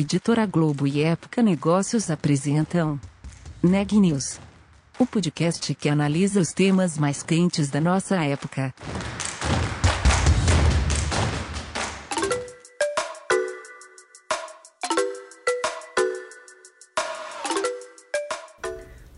Editora 0.00 0.46
Globo 0.46 0.86
e 0.86 1.02
Época 1.02 1.42
Negócios 1.42 2.08
apresentam 2.08 3.00
Neg 3.60 3.98
News, 3.98 4.38
o 4.96 5.04
podcast 5.04 5.74
que 5.74 5.88
analisa 5.88 6.38
os 6.38 6.52
temas 6.52 6.96
mais 6.96 7.20
quentes 7.24 7.68
da 7.68 7.80
nossa 7.80 8.14
época. 8.24 8.72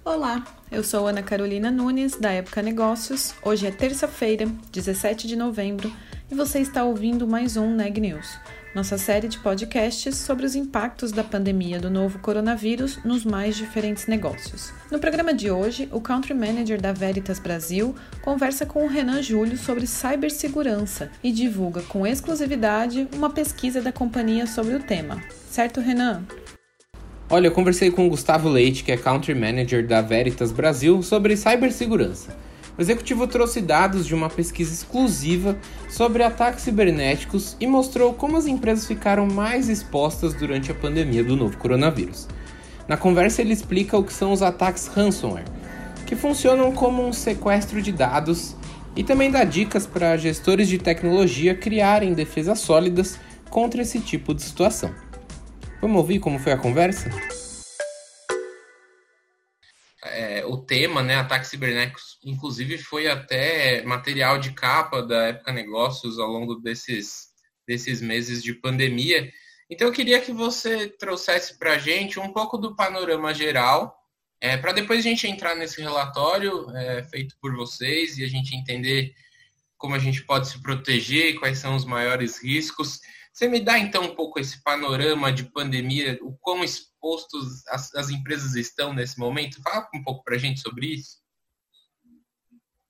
Olá, 0.02 0.42
eu 0.72 0.82
sou 0.82 1.06
Ana 1.06 1.22
Carolina 1.22 1.70
Nunes, 1.70 2.16
da 2.16 2.30
Época 2.30 2.62
Negócios. 2.62 3.34
Hoje 3.42 3.66
é 3.66 3.70
terça-feira, 3.70 4.46
17 4.72 5.28
de 5.28 5.36
novembro, 5.36 5.92
e 6.30 6.34
você 6.34 6.60
está 6.60 6.84
ouvindo 6.84 7.28
mais 7.28 7.58
um 7.58 7.74
Neg 7.74 8.00
News 8.00 8.38
nossa 8.74 8.96
série 8.96 9.28
de 9.28 9.38
podcasts 9.38 10.16
sobre 10.16 10.46
os 10.46 10.54
impactos 10.54 11.12
da 11.12 11.24
pandemia 11.24 11.80
do 11.80 11.90
novo 11.90 12.18
coronavírus 12.20 12.98
nos 13.04 13.24
mais 13.24 13.56
diferentes 13.56 14.06
negócios. 14.06 14.72
No 14.90 14.98
programa 14.98 15.34
de 15.34 15.50
hoje, 15.50 15.88
o 15.92 16.00
Country 16.00 16.34
Manager 16.34 16.80
da 16.80 16.92
Veritas 16.92 17.38
Brasil 17.38 17.94
conversa 18.22 18.64
com 18.64 18.84
o 18.84 18.88
Renan 18.88 19.22
Júlio 19.22 19.56
sobre 19.56 19.86
cibersegurança 19.86 21.10
e 21.22 21.32
divulga 21.32 21.82
com 21.82 22.06
exclusividade 22.06 23.08
uma 23.12 23.30
pesquisa 23.30 23.80
da 23.80 23.92
companhia 23.92 24.46
sobre 24.46 24.74
o 24.74 24.80
tema. 24.80 25.20
Certo, 25.50 25.80
Renan? 25.80 26.22
Olha, 27.28 27.46
eu 27.46 27.52
conversei 27.52 27.90
com 27.90 28.06
o 28.06 28.10
Gustavo 28.10 28.48
Leite, 28.48 28.82
que 28.82 28.90
é 28.90 28.96
Country 28.96 29.34
Manager 29.34 29.86
da 29.86 30.00
Veritas 30.00 30.50
Brasil, 30.50 31.00
sobre 31.02 31.36
cibersegurança. 31.36 32.36
O 32.80 32.82
executivo 32.82 33.26
trouxe 33.26 33.60
dados 33.60 34.06
de 34.06 34.14
uma 34.14 34.30
pesquisa 34.30 34.72
exclusiva 34.72 35.58
sobre 35.86 36.22
ataques 36.22 36.64
cibernéticos 36.64 37.54
e 37.60 37.66
mostrou 37.66 38.14
como 38.14 38.38
as 38.38 38.46
empresas 38.46 38.86
ficaram 38.86 39.26
mais 39.26 39.68
expostas 39.68 40.32
durante 40.32 40.72
a 40.72 40.74
pandemia 40.74 41.22
do 41.22 41.36
novo 41.36 41.58
coronavírus. 41.58 42.26
Na 42.88 42.96
conversa, 42.96 43.42
ele 43.42 43.52
explica 43.52 43.98
o 43.98 44.02
que 44.02 44.14
são 44.14 44.32
os 44.32 44.40
ataques 44.40 44.86
ransomware, 44.86 45.44
que 46.06 46.16
funcionam 46.16 46.72
como 46.72 47.06
um 47.06 47.12
sequestro 47.12 47.82
de 47.82 47.92
dados, 47.92 48.56
e 48.96 49.04
também 49.04 49.30
dá 49.30 49.44
dicas 49.44 49.86
para 49.86 50.16
gestores 50.16 50.66
de 50.66 50.78
tecnologia 50.78 51.54
criarem 51.54 52.14
defesas 52.14 52.60
sólidas 52.60 53.20
contra 53.50 53.82
esse 53.82 54.00
tipo 54.00 54.32
de 54.32 54.40
situação. 54.40 54.90
Vamos 55.82 55.98
ouvir 55.98 56.18
como 56.18 56.38
foi 56.38 56.52
a 56.52 56.56
conversa? 56.56 57.10
O 60.50 60.58
tema, 60.58 61.02
né, 61.02 61.16
ataques 61.16 61.48
cibernéticos, 61.48 62.18
inclusive 62.24 62.76
foi 62.78 63.06
até 63.06 63.82
material 63.82 64.38
de 64.38 64.52
capa 64.52 65.02
da 65.02 65.28
Época 65.28 65.52
Negócios 65.52 66.18
ao 66.18 66.28
longo 66.28 66.56
desses, 66.56 67.28
desses 67.66 68.00
meses 68.00 68.42
de 68.42 68.52
pandemia. 68.52 69.30
Então 69.70 69.86
eu 69.86 69.92
queria 69.92 70.20
que 70.20 70.32
você 70.32 70.88
trouxesse 70.88 71.58
para 71.58 71.74
a 71.74 71.78
gente 71.78 72.18
um 72.18 72.32
pouco 72.32 72.58
do 72.58 72.74
panorama 72.74 73.32
geral, 73.32 73.96
é, 74.40 74.56
para 74.56 74.72
depois 74.72 75.00
a 75.00 75.08
gente 75.08 75.28
entrar 75.28 75.54
nesse 75.54 75.80
relatório 75.80 76.68
é, 76.76 77.02
feito 77.04 77.36
por 77.40 77.54
vocês 77.54 78.18
e 78.18 78.24
a 78.24 78.28
gente 78.28 78.56
entender 78.56 79.14
como 79.76 79.94
a 79.94 79.98
gente 79.98 80.22
pode 80.24 80.48
se 80.48 80.60
proteger, 80.60 81.38
quais 81.38 81.58
são 81.58 81.76
os 81.76 81.84
maiores 81.84 82.42
riscos. 82.42 83.00
Você 83.32 83.48
me 83.48 83.60
dá 83.60 83.78
então 83.78 84.02
um 84.02 84.14
pouco 84.14 84.40
esse 84.40 84.62
panorama 84.62 85.32
de 85.32 85.44
pandemia, 85.44 86.18
o 86.22 86.32
quão 86.40 86.64
expostos 86.64 87.66
as, 87.68 87.94
as 87.94 88.10
empresas 88.10 88.54
estão 88.54 88.92
nesse 88.92 89.18
momento? 89.18 89.62
Fala 89.62 89.88
um 89.94 90.02
pouco 90.02 90.24
para 90.24 90.34
a 90.34 90.38
gente 90.38 90.60
sobre 90.60 90.86
isso. 90.94 91.20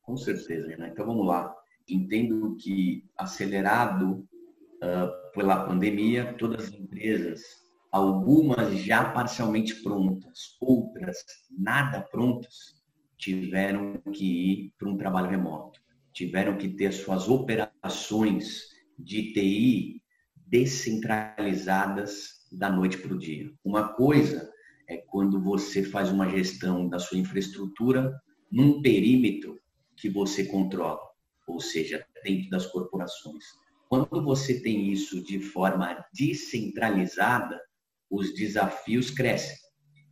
Com 0.02 0.16
certeza, 0.16 0.66
Renan. 0.66 0.88
Então 0.88 1.06
vamos 1.06 1.26
lá. 1.26 1.54
Entendo 1.88 2.56
que 2.56 3.04
acelerado 3.16 4.26
uh, 4.82 5.32
pela 5.32 5.66
pandemia, 5.66 6.34
todas 6.38 6.64
as 6.64 6.72
empresas, 6.72 7.42
algumas 7.92 8.78
já 8.78 9.10
parcialmente 9.12 9.74
prontas, 9.82 10.56
outras 10.60 11.24
nada 11.50 12.00
prontas, 12.00 12.80
tiveram 13.18 13.98
que 14.12 14.24
ir 14.24 14.74
para 14.78 14.88
um 14.88 14.96
trabalho 14.96 15.30
remoto, 15.30 15.80
tiveram 16.12 16.56
que 16.56 16.68
ter 16.70 16.92
suas 16.92 17.28
operações 17.28 18.70
de 18.98 19.32
TI 19.32 19.99
descentralizadas 20.50 22.40
da 22.50 22.68
noite 22.68 22.98
para 22.98 23.14
o 23.14 23.18
dia. 23.18 23.52
Uma 23.64 23.94
coisa 23.94 24.50
é 24.88 24.96
quando 24.96 25.40
você 25.40 25.84
faz 25.84 26.10
uma 26.10 26.28
gestão 26.28 26.88
da 26.88 26.98
sua 26.98 27.18
infraestrutura 27.18 28.12
num 28.50 28.82
perímetro 28.82 29.60
que 29.96 30.10
você 30.10 30.44
controla, 30.44 31.00
ou 31.46 31.60
seja, 31.60 32.04
dentro 32.24 32.50
das 32.50 32.66
corporações. 32.66 33.44
Quando 33.88 34.24
você 34.24 34.60
tem 34.60 34.90
isso 34.90 35.22
de 35.22 35.38
forma 35.38 36.04
descentralizada, 36.12 37.60
os 38.10 38.34
desafios 38.34 39.10
crescem. 39.10 39.56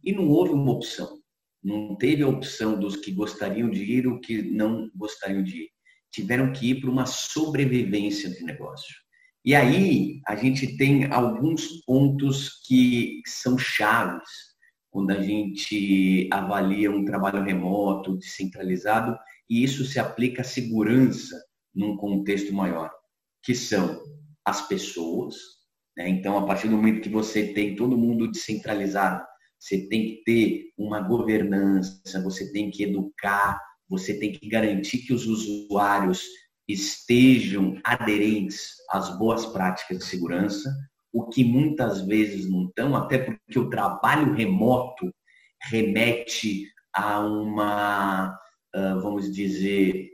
E 0.04 0.12
não 0.12 0.28
houve 0.28 0.53
uma 0.53 0.72
opção. 0.72 1.19
Não 1.62 1.97
teve 1.97 2.22
a 2.22 2.28
opção 2.28 2.78
dos 2.78 2.97
que 2.97 3.10
gostariam 3.10 3.69
de 3.69 3.82
ir 3.82 4.06
ou 4.06 4.21
que 4.21 4.43
não 4.43 4.88
gostariam 4.94 5.43
de 5.43 5.65
ir. 5.65 5.69
Tiveram 6.12 6.53
que 6.53 6.71
ir 6.71 6.81
para 6.81 6.91
uma 6.91 7.06
sobrevivência 7.06 8.31
do 8.31 8.47
negócio. 8.47 9.08
E 9.48 9.54
aí 9.54 10.20
a 10.26 10.36
gente 10.36 10.76
tem 10.76 11.06
alguns 11.06 11.82
pontos 11.86 12.60
que 12.66 13.22
são 13.25 13.56
chaves 13.56 14.28
quando 14.91 15.10
a 15.10 15.22
gente 15.22 16.28
avalia 16.31 16.91
um 16.91 17.03
trabalho 17.03 17.42
remoto, 17.42 18.19
descentralizado, 18.19 19.16
e 19.48 19.64
isso 19.64 19.86
se 19.86 19.98
aplica 19.98 20.42
à 20.42 20.44
segurança 20.44 21.34
num 21.75 21.97
contexto 21.97 22.53
maior, 22.53 22.91
que 23.42 23.54
são 23.54 23.98
as 24.44 24.69
pessoas. 24.69 25.36
Né? 25.97 26.10
Então, 26.10 26.36
a 26.36 26.44
partir 26.44 26.69
do 26.69 26.76
momento 26.76 27.00
que 27.00 27.09
você 27.09 27.54
tem 27.54 27.75
todo 27.75 27.97
mundo 27.97 28.30
descentralizado, 28.30 29.25
você 29.59 29.88
tem 29.88 30.09
que 30.09 30.22
ter 30.26 30.65
uma 30.76 31.00
governança, 31.00 32.22
você 32.22 32.53
tem 32.53 32.70
que 32.70 32.82
educar, 32.82 33.59
você 33.88 34.12
tem 34.12 34.30
que 34.30 34.47
garantir 34.47 34.98
que 34.98 35.15
os 35.15 35.26
usuários 35.26 36.26
estejam 36.69 37.81
aderentes 37.83 38.73
às 38.91 39.17
boas 39.19 39.47
práticas 39.47 39.99
de 39.99 40.05
segurança, 40.05 40.71
o 41.12 41.27
que 41.27 41.43
muitas 41.43 42.03
vezes 42.03 42.49
não 42.49 42.67
estão, 42.67 42.95
até 42.95 43.19
porque 43.19 43.59
o 43.59 43.71
trabalho 43.71 44.34
remoto 44.34 45.11
remete 45.71 46.67
a 46.95 47.21
uma, 47.21 48.39
vamos 49.01 49.33
dizer, 49.33 50.11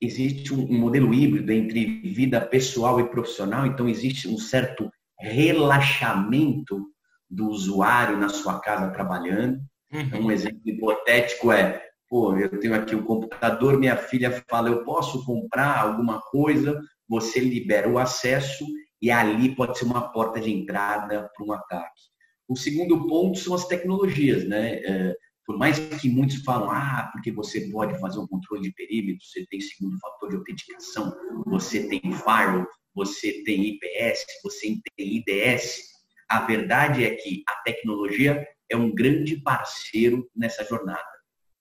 existe 0.00 0.52
um 0.52 0.78
modelo 0.78 1.14
híbrido 1.14 1.50
entre 1.50 2.02
vida 2.02 2.40
pessoal 2.40 3.00
e 3.00 3.08
profissional, 3.08 3.66
então 3.66 3.88
existe 3.88 4.28
um 4.28 4.36
certo 4.36 4.90
relaxamento 5.18 6.86
do 7.28 7.48
usuário 7.48 8.18
na 8.18 8.28
sua 8.28 8.60
casa 8.60 8.92
trabalhando. 8.92 9.60
Uhum. 9.92 10.26
Um 10.26 10.30
exemplo 10.30 10.60
hipotético 10.66 11.50
é 11.50 11.87
pô, 12.08 12.36
eu 12.36 12.58
tenho 12.58 12.74
aqui 12.74 12.94
o 12.94 13.00
um 13.00 13.04
computador, 13.04 13.78
minha 13.78 13.96
filha 13.96 14.44
fala, 14.48 14.68
eu 14.68 14.84
posso 14.84 15.24
comprar 15.24 15.80
alguma 15.80 16.20
coisa, 16.20 16.80
você 17.08 17.40
libera 17.40 17.88
o 17.88 17.98
acesso 17.98 18.64
e 19.00 19.10
ali 19.10 19.54
pode 19.54 19.78
ser 19.78 19.84
uma 19.84 20.12
porta 20.12 20.40
de 20.40 20.50
entrada 20.50 21.30
para 21.34 21.46
um 21.46 21.52
ataque. 21.52 22.02
O 22.48 22.56
segundo 22.56 23.06
ponto 23.06 23.38
são 23.38 23.54
as 23.54 23.66
tecnologias, 23.66 24.48
né? 24.48 24.80
É, 24.84 25.16
por 25.46 25.56
mais 25.56 25.78
que 25.78 26.10
muitos 26.10 26.42
falam, 26.42 26.70
ah, 26.70 27.08
porque 27.12 27.30
você 27.32 27.70
pode 27.70 27.98
fazer 28.00 28.18
um 28.18 28.26
controle 28.26 28.62
de 28.62 28.72
perímetro, 28.72 29.24
você 29.24 29.46
tem 29.46 29.60
segundo 29.60 29.98
fator 29.98 30.28
de 30.28 30.36
autenticação, 30.36 31.14
você 31.46 31.88
tem 31.88 32.00
firewall, 32.00 32.66
você 32.94 33.42
tem 33.44 33.64
IPS, 33.64 34.26
você 34.42 34.78
tem 34.96 35.16
IDS. 35.16 35.80
A 36.28 36.40
verdade 36.40 37.04
é 37.04 37.14
que 37.14 37.42
a 37.48 37.54
tecnologia 37.62 38.46
é 38.68 38.76
um 38.76 38.94
grande 38.94 39.36
parceiro 39.40 40.28
nessa 40.36 40.64
jornada. 40.64 41.17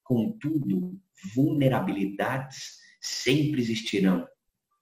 Contudo, 0.07 0.97
vulnerabilidades 1.35 2.77
sempre 3.01 3.61
existirão, 3.61 4.25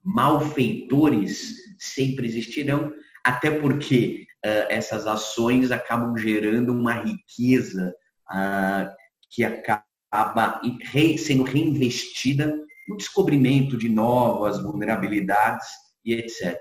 malfeitores 0.04 1.56
sempre 1.78 2.26
existirão, 2.26 2.92
até 3.24 3.50
porque 3.50 4.26
uh, 4.44 4.70
essas 4.70 5.04
ações 5.04 5.72
acabam 5.72 6.16
gerando 6.16 6.72
uma 6.72 6.92
riqueza 6.92 7.92
uh, 8.30 8.88
que 9.28 9.42
acaba 9.42 10.60
re 10.92 11.18
sendo 11.18 11.42
reinvestida 11.42 12.56
no 12.88 12.96
descobrimento 12.96 13.76
de 13.76 13.88
novas 13.88 14.62
vulnerabilidades 14.62 15.66
e 16.04 16.14
etc. 16.14 16.56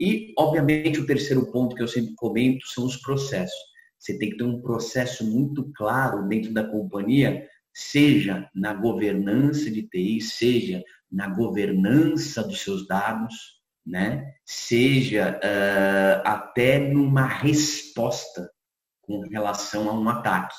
E, 0.00 0.32
obviamente, 0.38 1.00
o 1.00 1.06
terceiro 1.06 1.52
ponto 1.52 1.76
que 1.76 1.82
eu 1.82 1.88
sempre 1.88 2.14
comento 2.14 2.66
são 2.66 2.86
os 2.86 2.96
processos. 2.96 3.58
Você 3.98 4.18
tem 4.18 4.30
que 4.30 4.36
ter 4.36 4.44
um 4.44 4.60
processo 4.60 5.24
muito 5.24 5.70
claro 5.74 6.26
dentro 6.28 6.52
da 6.52 6.64
companhia 6.64 7.46
seja 7.76 8.50
na 8.54 8.72
governança 8.72 9.70
de 9.70 9.82
TI, 9.82 10.18
seja 10.18 10.82
na 11.12 11.28
governança 11.28 12.42
dos 12.42 12.62
seus 12.62 12.88
dados, 12.88 13.60
né? 13.84 14.32
seja 14.46 15.38
uh, 15.44 16.22
até 16.26 16.78
numa 16.78 17.26
resposta 17.26 18.50
com 19.02 19.20
relação 19.28 19.90
a 19.90 19.92
um 19.92 20.08
ataque. 20.08 20.56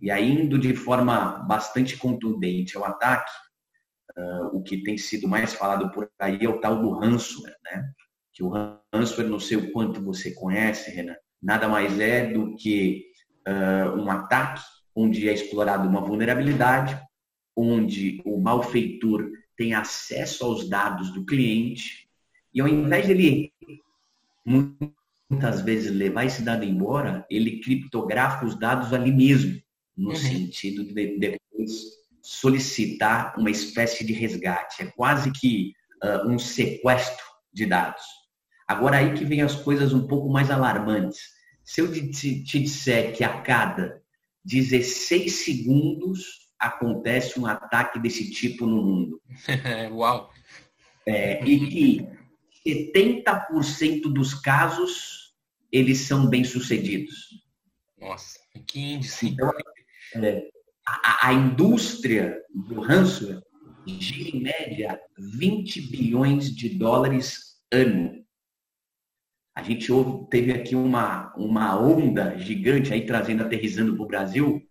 E 0.00 0.10
aí, 0.10 0.26
indo 0.26 0.58
de 0.58 0.74
forma 0.74 1.38
bastante 1.46 1.98
contundente 1.98 2.78
ao 2.78 2.86
ataque, 2.86 3.30
uh, 4.16 4.56
o 4.56 4.62
que 4.62 4.82
tem 4.82 4.96
sido 4.96 5.28
mais 5.28 5.52
falado 5.52 5.92
por 5.92 6.10
aí 6.18 6.42
é 6.42 6.48
o 6.48 6.60
tal 6.62 6.80
do 6.80 6.92
ransomware, 6.92 7.58
né? 7.62 7.92
Que 8.32 8.42
o 8.42 8.48
ransomware, 8.48 9.28
não 9.28 9.38
sei 9.38 9.58
o 9.58 9.70
quanto 9.70 10.02
você 10.02 10.32
conhece, 10.32 10.90
Renan, 10.90 11.16
nada 11.42 11.68
mais 11.68 12.00
é 12.00 12.32
do 12.32 12.56
que 12.56 13.04
uh, 13.46 14.00
um 14.00 14.10
ataque 14.10 14.62
onde 14.94 15.28
é 15.28 15.32
explorada 15.32 15.88
uma 15.88 16.00
vulnerabilidade, 16.00 17.00
onde 17.56 18.22
o 18.24 18.38
malfeitor 18.40 19.30
tem 19.56 19.74
acesso 19.74 20.44
aos 20.44 20.68
dados 20.68 21.12
do 21.12 21.24
cliente 21.24 22.08
e 22.52 22.60
ao 22.60 22.68
invés 22.68 23.06
de 23.06 23.12
ele 23.12 23.52
muitas 24.44 25.60
vezes 25.62 25.90
levar 25.90 26.24
esse 26.24 26.42
dado 26.42 26.64
embora, 26.64 27.26
ele 27.30 27.60
criptografa 27.60 28.44
os 28.44 28.58
dados 28.58 28.92
ali 28.92 29.12
mesmo, 29.12 29.60
no 29.96 30.10
uhum. 30.10 30.16
sentido 30.16 30.84
de 30.84 31.18
depois 31.18 32.04
solicitar 32.22 33.34
uma 33.38 33.50
espécie 33.50 34.04
de 34.04 34.12
resgate. 34.12 34.82
É 34.82 34.86
quase 34.86 35.30
que 35.32 35.72
uh, 36.02 36.28
um 36.28 36.38
sequestro 36.38 37.24
de 37.52 37.66
dados. 37.66 38.02
Agora 38.66 38.98
aí 38.98 39.14
que 39.14 39.24
vem 39.24 39.42
as 39.42 39.54
coisas 39.54 39.92
um 39.92 40.06
pouco 40.06 40.28
mais 40.30 40.50
alarmantes. 40.50 41.20
Se 41.62 41.80
eu 41.80 41.90
te, 41.90 42.44
te 42.44 42.58
disser 42.60 43.14
que 43.14 43.24
a 43.24 43.40
cada 43.42 44.02
16 44.44 45.32
segundos 45.44 46.48
acontece 46.58 47.38
um 47.38 47.46
ataque 47.46 47.98
desse 47.98 48.30
tipo 48.30 48.66
no 48.66 48.82
mundo. 48.82 49.22
Uau! 49.92 50.30
É, 51.06 51.44
e 51.44 51.68
que 51.68 52.08
70% 52.66 54.12
dos 54.12 54.34
casos 54.34 55.34
eles 55.70 55.98
são 55.98 56.28
bem-sucedidos. 56.28 57.44
Nossa, 57.98 58.38
que 58.66 58.80
índice. 58.80 59.28
Então, 59.28 59.50
é, 60.14 60.42
a, 60.86 61.28
a, 61.28 61.32
indústria 61.32 62.40
do 62.54 62.80
ransomware 62.80 63.42
gira 63.86 64.36
em 64.36 64.42
média 64.42 65.00
20 65.18 65.90
bilhões 65.90 66.54
de 66.54 66.70
dólares 66.70 67.56
ano. 67.72 68.23
A 69.54 69.62
gente 69.62 69.88
teve 70.30 70.52
aqui 70.52 70.74
uma, 70.74 71.32
uma 71.36 71.78
onda 71.80 72.36
gigante 72.36 72.92
aí 72.92 73.06
trazendo, 73.06 73.44
aterrizando 73.44 73.94
para 73.94 74.02
o 74.02 74.08
Brasil, 74.08 74.62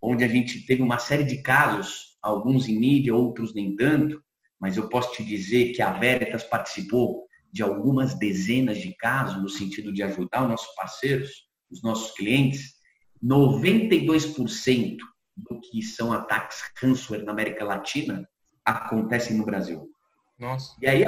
onde 0.00 0.24
a 0.24 0.28
gente 0.28 0.64
teve 0.64 0.82
uma 0.82 0.98
série 0.98 1.24
de 1.24 1.42
casos, 1.42 2.16
alguns 2.22 2.66
em 2.66 2.78
mídia, 2.78 3.14
outros 3.14 3.54
nem 3.54 3.76
tanto, 3.76 4.22
mas 4.58 4.76
eu 4.76 4.88
posso 4.88 5.12
te 5.12 5.24
dizer 5.24 5.72
que 5.72 5.82
a 5.82 5.92
Veritas 5.92 6.42
participou 6.42 7.26
de 7.52 7.62
algumas 7.62 8.14
dezenas 8.14 8.78
de 8.78 8.94
casos 8.94 9.42
no 9.42 9.48
sentido 9.48 9.92
de 9.92 10.02
ajudar 10.02 10.42
os 10.42 10.48
nossos 10.48 10.74
parceiros, 10.74 11.48
os 11.70 11.82
nossos 11.82 12.12
clientes. 12.12 12.74
92% 13.22 14.96
do 15.36 15.60
que 15.60 15.82
são 15.82 16.12
ataques 16.12 16.62
ransomware 16.80 17.24
na 17.24 17.32
América 17.32 17.64
Latina 17.64 18.26
acontecem 18.64 19.36
no 19.36 19.44
Brasil. 19.44 19.90
Nossa. 20.38 20.74
E 20.80 20.86
aí, 20.86 21.04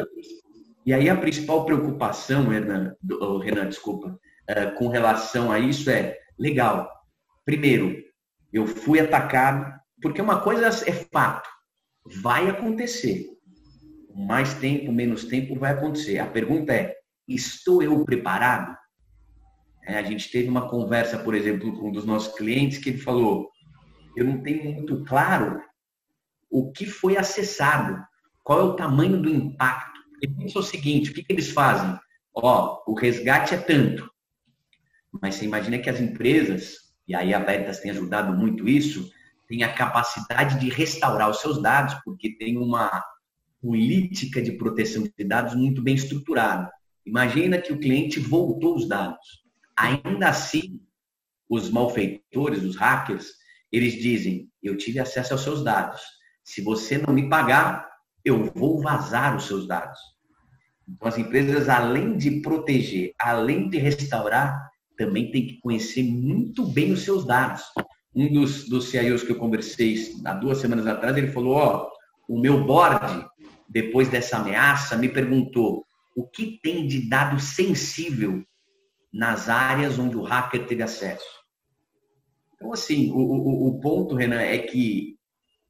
e 0.85 0.93
aí 0.93 1.09
a 1.09 1.17
principal 1.17 1.65
preocupação, 1.65 2.49
Renan, 2.49 2.97
Renan 3.43 3.69
desculpa, 3.69 4.19
é, 4.47 4.67
com 4.67 4.89
relação 4.89 5.51
a 5.53 5.59
isso 5.59 5.89
é, 5.91 6.19
legal, 6.39 6.91
primeiro, 7.45 7.97
eu 8.53 8.67
fui 8.67 9.01
atacado, 9.01 9.73
porque 10.01 10.21
uma 10.21 10.41
coisa 10.41 10.67
é 10.67 10.93
fato, 11.13 11.49
vai 12.23 12.49
acontecer. 12.49 13.27
Mais 14.15 14.55
tempo, 14.55 14.93
menos 14.93 15.25
tempo 15.25 15.59
vai 15.59 15.73
acontecer. 15.73 16.19
A 16.19 16.27
pergunta 16.27 16.73
é, 16.73 16.95
estou 17.27 17.83
eu 17.83 18.05
preparado? 18.05 18.77
É, 19.87 19.99
a 19.99 20.03
gente 20.03 20.31
teve 20.31 20.49
uma 20.49 20.69
conversa, 20.69 21.19
por 21.19 21.35
exemplo, 21.35 21.79
com 21.79 21.89
um 21.89 21.93
dos 21.93 22.05
nossos 22.05 22.35
clientes 22.37 22.79
que 22.79 22.91
ele 22.91 22.99
falou, 22.99 23.51
eu 24.17 24.25
não 24.25 24.43
tenho 24.43 24.65
muito 24.65 25.05
claro 25.05 25.63
o 26.51 26.71
que 26.71 26.85
foi 26.85 27.17
acessado, 27.17 28.05
qual 28.45 28.61
é 28.61 28.63
o 28.65 28.77
tamanho 28.77 29.21
do 29.21 29.31
impacto. 29.31 29.92
Pensa 30.29 30.59
o 30.59 30.63
seguinte, 30.63 31.11
o 31.11 31.15
que, 31.15 31.25
que 31.25 31.33
eles 31.33 31.51
fazem? 31.51 31.99
Ó, 32.35 32.83
o 32.87 32.95
resgate 32.95 33.55
é 33.55 33.59
tanto, 33.59 34.11
mas 35.21 35.35
você 35.35 35.45
imagina 35.45 35.79
que 35.79 35.91
as 35.91 36.01
empresas, 36.01 36.77
e 37.07 37.15
aí 37.15 37.35
a 37.35 37.39
Veritas 37.39 37.81
tem 37.81 37.91
ajudado 37.91 38.33
muito 38.37 38.69
isso, 38.69 39.11
tem 39.49 39.63
a 39.65 39.73
capacidade 39.75 40.59
de 40.59 40.71
restaurar 40.71 41.29
os 41.29 41.41
seus 41.41 41.61
dados, 41.61 41.95
porque 42.05 42.37
tem 42.37 42.57
uma 42.57 43.05
política 43.61 44.41
de 44.41 44.53
proteção 44.53 45.03
de 45.03 45.25
dados 45.25 45.55
muito 45.55 45.83
bem 45.83 45.95
estruturada. 45.95 46.73
Imagina 47.05 47.61
que 47.61 47.73
o 47.73 47.79
cliente 47.79 48.19
voltou 48.19 48.77
os 48.77 48.89
dados. 48.89 49.43
Ainda 49.77 50.29
assim, 50.29 50.81
os 51.49 51.69
malfeitores, 51.69 52.63
os 52.63 52.77
hackers, 52.77 53.33
eles 53.71 53.95
dizem: 53.95 54.51
eu 54.63 54.77
tive 54.77 54.99
acesso 54.99 55.35
aos 55.35 55.43
seus 55.43 55.63
dados. 55.63 56.01
Se 56.43 56.63
você 56.63 56.97
não 56.97 57.13
me 57.13 57.29
pagar, 57.29 57.89
eu 58.25 58.51
vou 58.53 58.81
vazar 58.81 59.37
os 59.37 59.45
seus 59.45 59.67
dados. 59.67 59.99
Então, 60.93 61.09
as 61.09 61.19
empresas, 61.19 61.69
além 61.69 62.17
de 62.17 62.43
proteger, 62.43 63.13
além 63.19 63.69
de 63.69 63.79
restaurar, 63.79 64.71
também 64.97 65.31
tem 65.31 65.47
que 65.47 65.61
conhecer 65.61 66.03
muito 66.03 66.67
bem 66.67 66.93
os 66.93 67.03
seus 67.03 67.25
dados. 67.25 67.63
Um 68.15 68.31
dos, 68.31 68.69
dos 68.69 68.91
CIOs 68.91 69.23
que 69.23 69.33
eu 69.33 69.39
conversei 69.39 69.97
há 70.25 70.35
duas 70.35 70.59
semanas 70.59 70.87
atrás, 70.87 71.17
ele 71.17 71.33
falou: 71.33 71.55
Ó, 71.55 71.89
o 72.29 72.39
meu 72.39 72.65
board, 72.65 73.27
depois 73.69 74.09
dessa 74.09 74.37
ameaça, 74.37 74.97
me 74.97 75.09
perguntou 75.09 75.85
o 76.15 76.27
que 76.27 76.61
tem 76.63 76.87
de 76.87 77.09
dado 77.09 77.41
sensível 77.41 78.45
nas 79.13 79.49
áreas 79.49 79.99
onde 79.99 80.17
o 80.17 80.23
hacker 80.23 80.67
teve 80.67 80.83
acesso. 80.83 81.43
Então, 82.55 82.73
assim, 82.73 83.11
o, 83.11 83.17
o, 83.17 83.69
o 83.69 83.81
ponto, 83.81 84.15
Renan, 84.15 84.41
é 84.41 84.59
que 84.59 85.17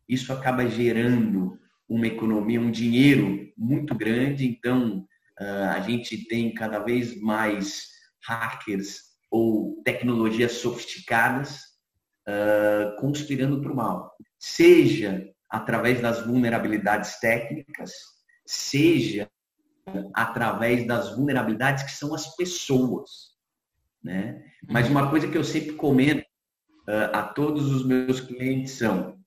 isso 0.08 0.32
acaba 0.32 0.66
gerando 0.66 1.58
uma 1.88 2.06
economia, 2.06 2.60
um 2.60 2.70
dinheiro 2.70 3.48
muito 3.56 3.94
grande. 3.94 4.46
Então, 4.46 5.06
a 5.42 5.80
gente 5.80 6.26
tem 6.28 6.52
cada 6.54 6.78
vez 6.78 7.20
mais 7.20 7.88
hackers 8.26 9.12
ou 9.30 9.82
tecnologias 9.84 10.52
sofisticadas 10.52 11.60
uh, 12.28 13.00
conspirando 13.00 13.60
para 13.60 13.72
o 13.72 13.76
mal, 13.76 14.14
seja 14.38 15.26
através 15.48 16.00
das 16.00 16.24
vulnerabilidades 16.26 17.18
técnicas, 17.18 17.92
seja 18.46 19.30
através 20.14 20.86
das 20.86 21.16
vulnerabilidades 21.16 21.82
que 21.82 21.92
são 21.92 22.14
as 22.14 22.34
pessoas. 22.36 23.32
Né? 24.02 24.42
Mas 24.68 24.88
uma 24.88 25.10
coisa 25.10 25.28
que 25.28 25.36
eu 25.36 25.44
sempre 25.44 25.72
comento 25.74 26.26
uh, 26.88 27.14
a 27.16 27.22
todos 27.22 27.70
os 27.70 27.84
meus 27.84 28.20
clientes 28.20 28.72
são 28.72 29.18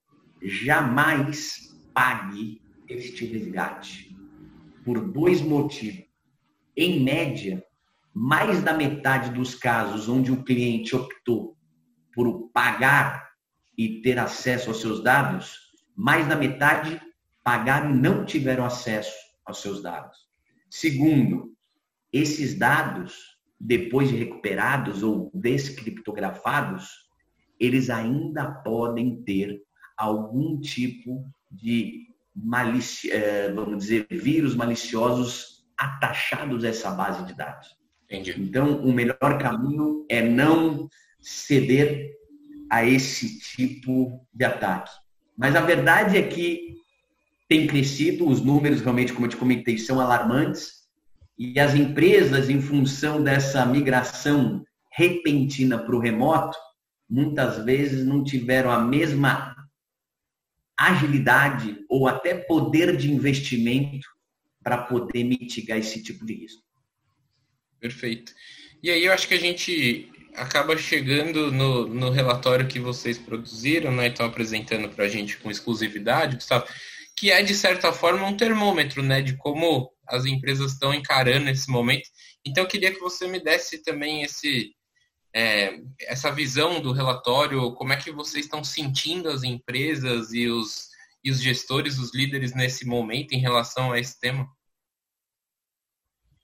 jamais 0.42 1.76
pague 1.94 2.62
este 2.88 3.26
resgate 3.26 4.16
por 4.84 5.12
dois 5.12 5.42
motivos. 5.42 6.05
Em 6.76 7.02
média, 7.02 7.64
mais 8.14 8.62
da 8.62 8.74
metade 8.74 9.32
dos 9.32 9.56
casos 9.56 10.08
onde 10.08 10.32
o 10.32 10.44
cliente 10.44 10.96
optou 10.96 11.58
por 12.14 12.50
pagar 12.54 13.30
e 13.78 14.02
ter 14.02 14.18
acesso 14.18 14.70
aos 14.70 14.80
seus 14.80 15.04
dados, 15.04 15.60
mais 15.96 16.28
da 16.28 16.36
metade 16.36 17.02
pagaram 17.44 17.92
e 17.92 18.00
não 18.00 18.26
tiveram 18.26 18.66
acesso 18.66 19.16
aos 19.46 19.62
seus 19.62 19.82
dados. 19.82 20.18
Segundo, 20.70 21.54
esses 22.12 22.58
dados, 22.58 23.38
depois 23.60 24.10
de 24.10 24.16
recuperados 24.16 25.04
ou 25.04 25.30
descriptografados, 25.34 26.90
eles 27.60 27.90
ainda 27.90 28.50
podem 28.50 29.22
ter 29.24 29.62
algum 29.98 30.60
tipo 30.60 31.30
de 31.52 32.08
malici 32.36 33.12
eh, 33.12 33.52
vamos 33.54 33.78
dizer, 33.78 34.08
vírus 34.10 34.56
maliciosos 34.56 35.55
atachados 35.78 36.64
a 36.64 36.70
essa 36.70 36.92
base 36.92 37.26
de 37.26 37.34
dados. 37.34 37.76
Entendi. 38.06 38.36
Então, 38.38 38.82
o 38.82 38.94
melhor 38.94 39.38
caminho 39.40 40.06
é 40.10 40.22
não 40.22 40.88
ceder 41.20 42.12
a 42.70 42.86
esse 42.86 43.40
tipo 43.40 44.26
de 44.34 44.46
ataque. 44.46 44.92
Mas 45.38 45.56
a 45.56 45.62
verdade 45.62 46.18
é 46.18 46.24
que 46.24 46.76
tem 47.48 47.68
crescido, 47.68 48.28
os 48.28 48.42
números 48.42 48.82
realmente, 48.82 49.14
como 49.14 49.26
eu 49.26 49.30
te 49.30 49.38
comentei, 49.38 49.78
são 49.78 50.00
alarmantes, 50.00 50.86
e 51.38 51.60
as 51.60 51.76
empresas, 51.76 52.50
em 52.50 52.62
função 52.62 53.22
dessa 53.22 53.66
migração 53.66 54.64
repentina 54.92 55.78
para 55.78 55.96
o 55.96 56.00
remoto, 56.00 56.58
muitas 57.10 57.64
vezes 57.66 58.06
não 58.06 58.24
tiveram 58.24 58.72
a 58.72 58.80
mesma 58.80 59.54
agilidade 60.78 61.86
ou 61.90 62.08
até 62.08 62.34
poder 62.36 62.96
de 62.96 63.12
investimento 63.12 64.08
para 64.66 64.80
poder 64.80 65.24
mitigar 65.24 65.78
esse 65.78 66.02
tipo 66.02 66.26
de 66.26 66.34
risco. 66.34 66.64
Perfeito. 67.80 68.34
E 68.82 68.90
aí 68.90 69.06
eu 69.06 69.14
acho 69.14 69.28
que 69.28 69.36
a 69.36 69.40
gente 69.40 70.12
acaba 70.34 70.76
chegando 70.76 71.52
no, 71.52 71.88
no 71.88 72.10
relatório 72.10 72.68
que 72.68 72.80
vocês 72.80 73.16
produziram, 73.16 73.92
né? 73.92 74.08
Estão 74.08 74.26
apresentando 74.26 74.90
para 74.90 75.06
a 75.06 75.08
gente 75.08 75.38
com 75.38 75.52
exclusividade, 75.52 76.38
Gustavo, 76.38 76.66
que 77.16 77.30
é 77.30 77.44
de 77.44 77.54
certa 77.54 77.94
forma 77.94 78.26
um 78.26 78.36
termômetro, 78.36 79.04
né? 79.04 79.22
De 79.22 79.38
como 79.38 79.94
as 80.08 80.26
empresas 80.26 80.72
estão 80.72 80.96
encarando 80.96 81.48
esse 81.48 81.70
momento. 81.70 82.10
Então 82.44 82.64
eu 82.64 82.68
queria 82.68 82.92
que 82.92 83.00
você 83.00 83.28
me 83.28 83.40
desse 83.40 83.84
também 83.84 84.24
esse 84.24 84.74
é, 85.32 85.80
essa 86.02 86.32
visão 86.32 86.82
do 86.82 86.92
relatório, 86.92 87.72
como 87.74 87.94
é 87.94 87.98
que 87.98 88.12
vocês 88.12 88.46
estão 88.46 88.64
sentindo 88.64 89.30
as 89.30 89.44
empresas 89.44 90.34
e 90.34 90.48
os, 90.48 90.90
e 91.26 91.32
os 91.32 91.42
gestores, 91.42 91.98
os 91.98 92.14
líderes 92.14 92.54
nesse 92.54 92.86
momento 92.86 93.34
em 93.34 93.40
relação 93.40 93.92
a 93.92 94.00
esse 94.00 94.20
tema? 94.20 94.48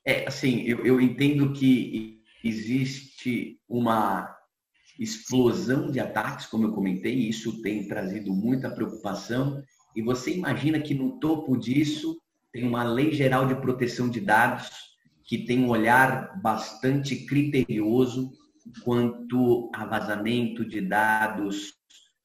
É, 0.04 0.28
assim, 0.28 0.64
eu, 0.64 0.84
eu 0.84 1.00
entendo 1.00 1.54
que 1.54 2.24
existe 2.44 3.60
uma 3.70 4.36
explosão 5.00 5.92
de 5.92 6.00
ataques, 6.00 6.48
como 6.48 6.66
eu 6.66 6.74
comentei, 6.74 7.14
e 7.14 7.30
isso 7.30 7.62
tem 7.62 7.88
trazido 7.88 8.34
muita 8.34 8.72
preocupação. 8.72 9.64
E 9.96 10.02
você 10.02 10.34
imagina 10.36 10.82
que 10.82 10.96
no 10.96 11.20
topo 11.20 11.56
disso 11.56 12.20
tem 12.52 12.68
uma 12.68 12.84
lei 12.84 13.14
geral 13.14 13.48
de 13.48 13.56
proteção 13.56 14.10
de 14.10 14.20
dados 14.20 14.70
que 15.24 15.46
tem 15.46 15.64
um 15.64 15.70
olhar 15.70 16.42
bastante 16.42 17.16
criterioso 17.28 18.32
quanto 18.84 19.70
a 19.74 19.86
vazamento 19.86 20.66
de 20.66 20.82
dados 20.82 21.81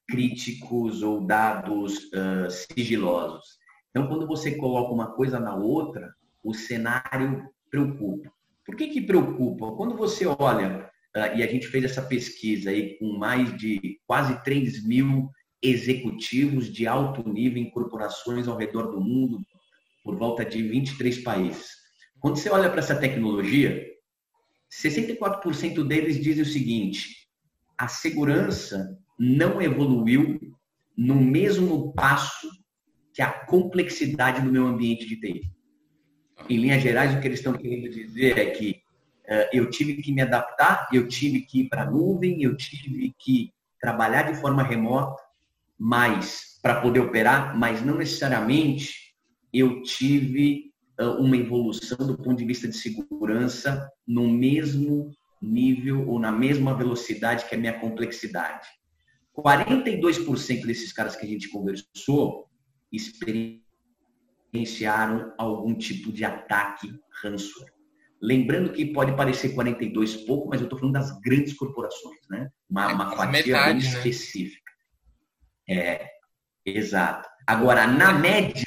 críticos 0.09 1.03
ou 1.03 1.21
dados 1.21 1.99
uh, 2.13 2.51
sigilosos. 2.51 3.59
Então, 3.91 4.09
quando 4.09 4.27
você 4.27 4.57
coloca 4.57 4.93
uma 4.93 5.13
coisa 5.13 5.41
na 5.41 5.55
outra, 5.55 6.15
o 6.45 6.55
cenário 6.55 7.49
preocupa. 7.71 8.31
Por 8.65 8.77
que, 8.77 8.89
que 8.89 9.01
preocupa? 9.01 9.73
Quando 9.73 9.97
você 9.97 10.27
olha, 10.27 10.91
uh, 11.17 11.37
e 11.37 11.43
a 11.43 11.47
gente 11.47 11.67
fez 11.67 11.85
essa 11.85 12.03
pesquisa 12.03 12.71
aí 12.71 12.99
com 12.99 13.17
mais 13.19 13.57
de 13.57 14.01
quase 14.07 14.43
3 14.45 14.87
mil 14.87 15.31
executivos 15.63 16.73
de 16.73 16.87
alto 16.87 17.29
nível 17.29 17.63
em 17.63 17.71
corporações 17.71 18.47
ao 18.47 18.57
redor 18.57 18.91
do 18.91 19.01
mundo, 19.01 19.41
por 20.05 20.17
volta 20.17 20.45
de 20.45 20.63
23 20.63 21.19
países. 21.23 21.69
Quando 22.21 22.37
você 22.37 22.49
olha 22.49 22.71
para 22.71 22.79
essa 22.79 22.95
tecnologia, 22.95 23.85
64% 24.71 25.87
deles 25.87 26.23
dizem 26.23 26.43
o 26.43 26.47
seguinte: 26.47 27.29
a 27.77 27.89
segurança 27.89 28.97
não 29.19 29.61
evoluiu 29.61 30.39
no 30.97 31.15
mesmo 31.15 31.93
passo 31.93 32.49
que 33.13 33.23
a 33.23 33.31
complexidade 33.31 34.43
do 34.43 34.53
meu 34.53 34.67
ambiente 34.67 35.07
de 35.07 35.17
TI. 35.17 35.51
Em 36.49 36.59
linhas 36.59 36.83
gerais, 36.83 37.15
o 37.15 37.21
que 37.21 37.27
eles 37.27 37.39
estão 37.39 37.55
querendo 37.55 37.89
dizer 37.89 38.39
é 38.39 38.51
que 38.51 38.83
uh, 39.29 39.49
eu 39.53 39.71
tive 39.71 40.03
que 40.03 40.13
me 40.13 40.21
adaptar, 40.21 40.89
eu 40.93 41.09
tive 41.09 41.41
que 41.41 41.61
ir 41.61 41.69
para 41.69 41.83
a 41.83 41.91
nuvem, 41.91 42.43
eu 42.43 42.57
tive 42.57 43.15
que 43.19 43.53
trabalhar 43.81 44.31
de 44.31 44.39
forma 44.39 44.63
remota, 44.63 45.23
mas 45.79 46.59
para 46.63 46.81
poder 46.81 47.01
operar, 47.01 47.57
mas 47.59 47.83
não 47.83 47.97
necessariamente 47.97 49.15
eu 49.53 49.83
tive 49.83 50.73
uh, 51.01 51.23
uma 51.23 51.37
evolução 51.37 51.97
do 52.07 52.17
ponto 52.17 52.37
de 52.37 52.45
vista 52.45 52.69
de 52.69 52.77
segurança 52.77 53.91
no 54.07 54.29
mesmo 54.29 55.11
nível 55.41 56.07
ou 56.09 56.19
na 56.19 56.33
mesma 56.33 56.75
velocidade 56.75 57.47
que 57.47 57.55
a 57.55 57.59
minha 57.59 57.79
complexidade. 57.79 58.67
42% 59.37 60.66
desses 60.66 60.93
caras 60.93 61.16
que 61.16 61.26
a 61.26 61.28
gente 61.28 61.49
conversou 61.49 62.49
experienciaram 62.93 65.35
algum 65.37 65.75
tipo 65.75 66.12
de 66.12 66.25
ataque 66.25 66.88
ransomware. 67.23 67.75
Lembrando 68.21 68.73
que 68.73 68.87
pode 68.87 69.14
parecer 69.14 69.50
42 69.50 70.16
pouco, 70.25 70.49
mas 70.49 70.61
eu 70.61 70.64
estou 70.64 70.78
falando 70.78 70.95
das 70.95 71.21
grandes 71.21 71.52
corporações, 71.52 72.19
né? 72.31 72.50
Uma, 72.69 72.90
é 72.90 72.95
uma 72.95 73.11
fatia 73.11 73.31
metade, 73.31 73.81
bem 73.81 73.90
né? 73.90 73.97
específica. 73.97 74.73
É, 75.69 76.09
exato. 76.64 77.28
Agora, 77.47 77.87
na 77.87 78.14
média, 78.14 78.64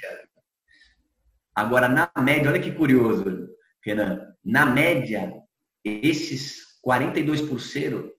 agora 1.55 1.89
na 1.89 2.11
média, 2.21 2.51
olha 2.51 2.61
que 2.61 2.71
curioso, 2.71 3.49
Renan, 3.83 4.35
na 4.45 4.65
média, 4.65 5.33
esses 5.83 6.79
42%, 6.85 7.47
por 7.47 7.59
cento, 7.59 8.11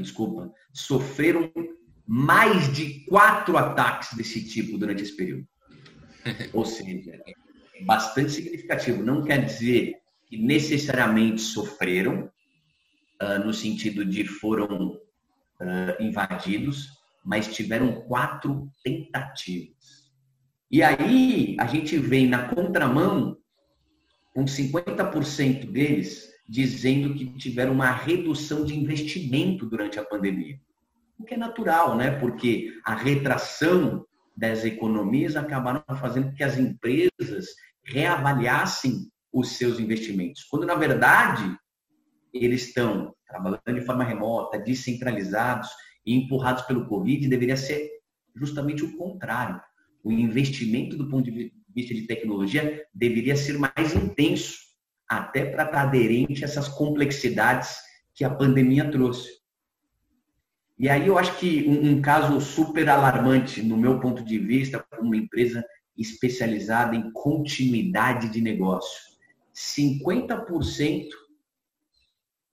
desculpa, 0.00 0.52
sofreram 0.72 1.50
mais 2.06 2.72
de 2.72 3.04
quatro 3.06 3.56
ataques 3.56 4.16
desse 4.16 4.48
tipo 4.48 4.76
durante 4.78 5.02
esse 5.02 5.16
período. 5.16 5.46
Ou 6.52 6.64
seja, 6.64 7.12
é 7.24 7.84
bastante 7.84 8.32
significativo. 8.32 9.02
Não 9.02 9.24
quer 9.24 9.44
dizer 9.44 9.96
que 10.26 10.36
necessariamente 10.36 11.40
sofreram, 11.40 12.30
uh, 13.22 13.44
no 13.44 13.52
sentido 13.52 14.04
de 14.04 14.24
foram 14.24 14.92
uh, 14.92 16.02
invadidos, 16.02 16.88
mas 17.24 17.52
tiveram 17.54 18.02
quatro 18.02 18.70
tentativas. 18.82 20.10
E 20.70 20.82
aí 20.82 21.56
a 21.58 21.66
gente 21.66 21.98
vem 21.98 22.28
na 22.28 22.48
contramão 22.48 23.36
com 24.32 24.44
50% 24.44 25.70
deles 25.70 26.29
dizendo 26.50 27.14
que 27.14 27.26
tiveram 27.36 27.72
uma 27.72 27.92
redução 27.92 28.64
de 28.64 28.76
investimento 28.76 29.64
durante 29.64 30.00
a 30.00 30.04
pandemia. 30.04 30.58
O 31.16 31.24
que 31.24 31.34
é 31.34 31.36
natural, 31.36 31.96
né? 31.96 32.18
Porque 32.18 32.72
a 32.84 32.92
retração 32.92 34.04
das 34.36 34.64
economias 34.64 35.36
acabaram 35.36 35.84
fazendo 35.96 36.30
com 36.30 36.34
que 36.34 36.42
as 36.42 36.58
empresas 36.58 37.46
reavaliassem 37.84 39.08
os 39.32 39.50
seus 39.50 39.78
investimentos. 39.78 40.42
Quando, 40.42 40.66
na 40.66 40.74
verdade, 40.74 41.56
eles 42.34 42.66
estão 42.66 43.14
trabalhando 43.28 43.78
de 43.78 43.86
forma 43.86 44.02
remota, 44.02 44.58
descentralizados 44.58 45.68
e 46.04 46.16
empurrados 46.16 46.64
pelo 46.64 46.88
Covid, 46.88 47.28
deveria 47.28 47.56
ser 47.56 47.88
justamente 48.34 48.84
o 48.84 48.96
contrário. 48.96 49.60
O 50.02 50.10
investimento 50.10 50.96
do 50.96 51.08
ponto 51.08 51.30
de 51.30 51.52
vista 51.72 51.94
de 51.94 52.08
tecnologia 52.08 52.84
deveria 52.92 53.36
ser 53.36 53.56
mais 53.56 53.94
intenso 53.94 54.69
até 55.10 55.44
para 55.44 55.64
estar 55.64 55.82
aderente 55.82 56.44
a 56.44 56.46
essas 56.46 56.68
complexidades 56.68 57.76
que 58.14 58.22
a 58.22 58.30
pandemia 58.30 58.88
trouxe. 58.88 59.40
E 60.78 60.88
aí 60.88 61.08
eu 61.08 61.18
acho 61.18 61.36
que 61.36 61.68
um, 61.68 62.00
caso 62.00 62.40
super 62.40 62.88
alarmante, 62.88 63.60
no 63.60 63.76
meu 63.76 63.98
ponto 63.98 64.24
de 64.24 64.38
vista, 64.38 64.78
como 64.78 65.08
uma 65.08 65.16
empresa 65.16 65.64
especializada 65.98 66.94
em 66.94 67.10
continuidade 67.10 68.28
de 68.28 68.40
negócio. 68.40 69.10
50% 69.52 71.08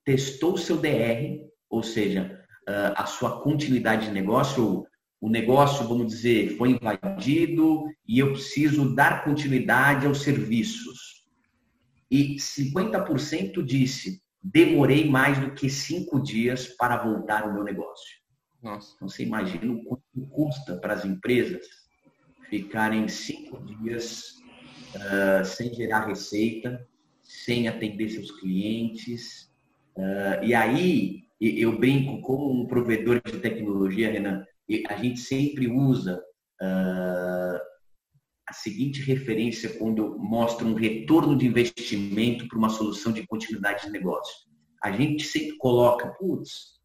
testou 0.04 0.58
seu 0.58 0.78
DR, 0.78 1.40
ou 1.70 1.84
seja, 1.84 2.44
a 2.66 3.06
sua 3.06 3.40
continuidade 3.42 4.08
de 4.08 4.12
negócio, 4.12 4.86
o 5.22 5.30
negócio, 5.30 5.88
vamos 5.88 6.08
dizer, 6.08 6.58
foi 6.58 6.72
invadido 6.72 7.86
e 8.06 8.20
eu 8.20 8.34
preciso 8.34 8.94
dar 8.94 9.24
continuidade 9.24 10.06
aos 10.06 10.22
serviços 10.22 11.07
e 12.10 12.36
50% 12.38 13.64
disse: 13.64 14.22
demorei 14.42 15.10
mais 15.10 15.40
do 15.40 15.52
que 15.52 15.70
cinco 15.70 16.22
dias 16.22 16.68
para 16.68 16.98
voltar 16.98 17.44
ao 17.44 17.54
meu 17.54 17.64
negócio. 17.64 18.18
Nossa. 18.62 18.94
Então 18.96 19.08
você 19.08 19.24
imagina 19.24 19.74
o 19.74 19.84
quanto 19.84 20.28
custa 20.30 20.78
para 20.78 20.94
as 20.94 21.06
empresas 21.06 21.66
ficarem 22.50 23.08
cinco 23.08 23.64
dias 23.64 24.36
uh, 24.96 25.46
sem 25.46 25.74
gerar 25.74 26.08
receita, 26.08 26.88
sem 27.22 27.68
atender 27.68 28.10
seus 28.10 28.32
clientes. 28.32 29.52
Uh, 29.96 30.44
e 30.44 30.54
aí 30.54 31.24
eu 31.40 31.78
brinco 31.78 32.22
como 32.22 32.62
um 32.62 32.68
provedor 32.68 33.22
de 33.24 33.40
tecnologia, 33.40 34.12
Renan, 34.12 34.44
a 34.90 34.96
gente 34.96 35.20
sempre 35.20 35.68
usa 35.68 36.22
uh, 36.62 37.60
a 38.48 38.54
seguinte 38.54 39.02
referência 39.02 39.70
quando 39.78 40.18
mostra 40.18 40.66
um 40.66 40.74
retorno 40.74 41.38
de 41.38 41.46
investimento 41.46 42.48
para 42.48 42.58
uma 42.58 42.70
solução 42.70 43.12
de 43.12 43.28
continuidade 43.28 43.86
de 43.86 43.92
negócio. 43.92 44.34
A 44.82 44.92
gente 44.92 45.26
sempre 45.26 45.58
coloca, 45.58 46.08
putz, 46.18 46.78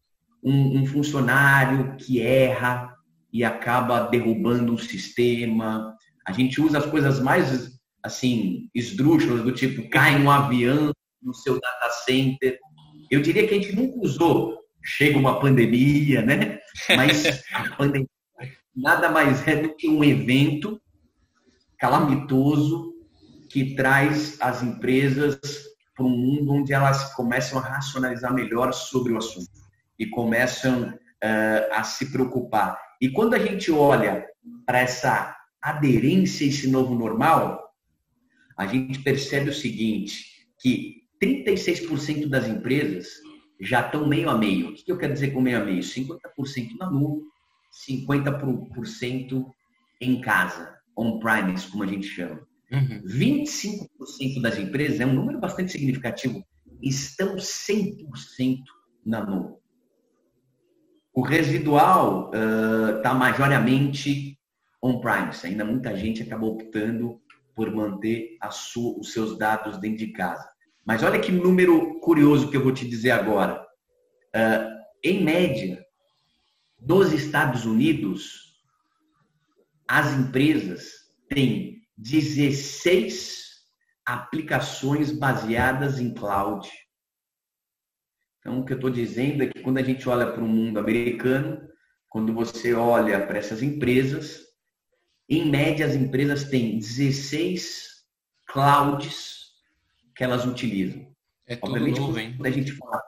um, 0.43 0.81
um 0.81 0.85
funcionário 0.85 1.95
que 1.95 2.21
erra 2.21 2.93
e 3.31 3.45
acaba 3.45 4.07
derrubando 4.07 4.73
um 4.73 4.77
sistema. 4.77 5.95
A 6.27 6.33
gente 6.33 6.59
usa 6.59 6.79
as 6.79 6.85
coisas 6.85 7.21
mais 7.21 7.71
assim 8.03 8.69
esdrúxulas 8.75 9.43
do 9.43 9.53
tipo 9.53 9.89
cai 9.89 10.21
um 10.21 10.29
avião 10.29 10.91
no 11.21 11.33
seu 11.33 11.59
data 11.61 11.89
center. 12.03 12.59
Eu 13.09 13.21
diria 13.21 13.47
que 13.47 13.53
a 13.53 13.57
gente 13.57 13.73
nunca 13.73 13.99
usou. 13.99 14.59
Chega 14.83 15.17
uma 15.17 15.39
pandemia, 15.39 16.21
né? 16.21 16.59
Mas 16.97 17.45
a 17.53 17.73
pandemia 17.77 18.07
nada 18.75 19.07
mais 19.09 19.47
é 19.47 19.55
do 19.55 19.75
que 19.75 19.87
um 19.87 20.03
evento 20.03 20.81
calamitoso 21.83 22.93
que 23.49 23.75
traz 23.75 24.37
as 24.39 24.63
empresas 24.63 25.37
para 25.93 26.05
um 26.05 26.17
mundo 26.17 26.53
onde 26.53 26.71
elas 26.71 27.13
começam 27.13 27.59
a 27.59 27.61
racionalizar 27.61 28.33
melhor 28.33 28.71
sobre 28.71 29.11
o 29.11 29.17
assunto 29.17 29.51
e 29.99 30.07
começam 30.07 30.93
uh, 30.93 31.73
a 31.73 31.83
se 31.83 32.09
preocupar. 32.09 32.79
E 33.01 33.09
quando 33.09 33.33
a 33.33 33.39
gente 33.39 33.69
olha 33.69 34.25
para 34.65 34.79
essa 34.79 35.35
aderência 35.61 36.47
a 36.47 36.49
esse 36.49 36.69
novo 36.69 36.95
normal, 36.95 37.61
a 38.57 38.65
gente 38.65 38.99
percebe 38.99 39.49
o 39.49 39.53
seguinte, 39.53 40.47
que 40.61 41.03
36% 41.21 42.29
das 42.29 42.47
empresas 42.47 43.09
já 43.59 43.81
estão 43.81 44.07
meio 44.07 44.29
a 44.29 44.37
meio. 44.37 44.69
O 44.69 44.73
que 44.73 44.89
eu 44.89 44.97
quero 44.97 45.11
dizer 45.11 45.31
com 45.31 45.41
meio 45.41 45.61
a 45.61 45.65
meio? 45.65 45.81
50% 45.81 46.77
na 46.79 46.89
nuvem, 46.89 47.25
50% 47.89 49.45
em 49.99 50.21
casa 50.21 50.81
on-premise, 50.95 51.67
como 51.67 51.83
a 51.83 51.87
gente 51.87 52.07
chama. 52.07 52.45
Uhum. 52.71 53.03
25% 53.05 54.41
das 54.41 54.57
empresas, 54.57 54.99
é 54.99 55.05
um 55.05 55.13
número 55.13 55.39
bastante 55.39 55.71
significativo, 55.71 56.43
estão 56.81 57.35
100% 57.35 58.63
na 59.05 59.25
nuvem. 59.25 59.57
O 61.13 61.21
residual 61.21 62.31
está 62.97 63.13
uh, 63.13 63.17
on-premise. 64.81 65.45
Ainda 65.45 65.63
muita 65.63 65.95
gente 65.95 66.23
acaba 66.23 66.45
optando 66.45 67.21
por 67.55 67.71
manter 67.71 68.35
sua, 68.49 68.99
os 68.99 69.13
seus 69.13 69.37
dados 69.37 69.77
dentro 69.77 69.99
de 69.99 70.07
casa. 70.07 70.49
Mas 70.83 71.03
olha 71.03 71.19
que 71.19 71.31
número 71.31 71.99
curioso 71.99 72.49
que 72.49 72.57
eu 72.57 72.63
vou 72.63 72.73
te 72.73 72.87
dizer 72.87 73.11
agora. 73.11 73.63
Uh, 74.35 74.73
em 75.03 75.23
média, 75.23 75.85
nos 76.81 77.13
Estados 77.13 77.65
Unidos, 77.65 78.52
as 79.87 80.13
empresas 80.13 80.91
têm 81.29 81.81
16 81.97 83.43
aplicações 84.05 85.11
baseadas 85.11 85.99
em 85.99 86.13
cloud. 86.13 86.69
Então, 88.39 88.59
o 88.59 88.65
que 88.65 88.73
eu 88.73 88.77
estou 88.77 88.89
dizendo 88.89 89.43
é 89.43 89.47
que 89.47 89.61
quando 89.61 89.77
a 89.77 89.83
gente 89.83 90.07
olha 90.09 90.31
para 90.31 90.43
o 90.43 90.47
mundo 90.47 90.77
americano, 90.77 91.69
quando 92.09 92.33
você 92.33 92.73
olha 92.73 93.25
para 93.25 93.39
essas 93.39 93.63
empresas, 93.63 94.41
em 95.29 95.49
média 95.49 95.85
as 95.85 95.95
empresas 95.95 96.43
têm 96.43 96.77
16 96.77 98.03
clouds 98.45 99.53
que 100.15 100.23
elas 100.23 100.45
utilizam. 100.45 101.07
É 101.47 101.55
tudo 101.55 101.71
Obviamente, 101.71 101.99
nuvem. 101.99 102.37
Quando 102.37 102.45
a 102.45 102.51
gente 102.51 102.71
fala, 102.73 103.01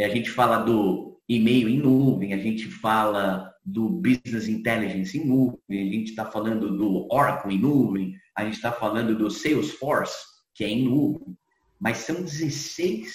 a 0.00 0.08
gente 0.08 0.30
fala 0.30 0.58
do 0.58 1.20
e-mail 1.28 1.68
em 1.68 1.78
nuvem, 1.78 2.32
a 2.32 2.38
gente 2.38 2.68
fala 2.68 3.53
do 3.64 3.88
Business 3.88 4.46
Intelligence 4.46 5.16
em 5.16 5.24
nuvem, 5.26 5.58
a 5.70 5.74
gente 5.74 6.10
está 6.10 6.26
falando 6.26 6.76
do 6.76 7.06
Oracle 7.12 7.54
em 7.54 7.58
nuvem, 7.58 8.14
a 8.36 8.44
gente 8.44 8.54
está 8.54 8.70
falando 8.70 9.16
do 9.16 9.30
Salesforce, 9.30 10.16
que 10.54 10.64
é 10.64 10.68
em 10.68 10.84
nuvem, 10.84 11.36
mas 11.80 11.98
são 11.98 12.22
16 12.22 13.14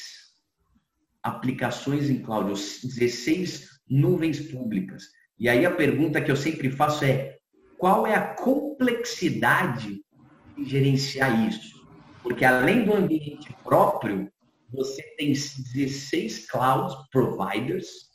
aplicações 1.22 2.10
em 2.10 2.22
cloud, 2.22 2.50
16 2.50 3.68
nuvens 3.88 4.40
públicas. 4.40 5.04
E 5.38 5.48
aí 5.48 5.66
a 5.66 5.72
pergunta 5.72 6.22
que 6.22 6.32
eu 6.32 6.36
sempre 6.36 6.72
faço 6.72 7.06
é: 7.06 7.38
qual 7.78 8.08
é 8.08 8.16
a 8.16 8.34
complexidade 8.34 10.02
de 10.58 10.66
gerenciar 10.66 11.48
isso? 11.48 11.80
Porque 12.24 12.44
além 12.44 12.86
do 12.86 12.94
ambiente 12.94 13.54
próprio, 13.64 14.32
você 14.72 15.02
tem 15.18 15.32
16 15.32 16.48
cloud 16.48 16.94
providers 17.12 18.09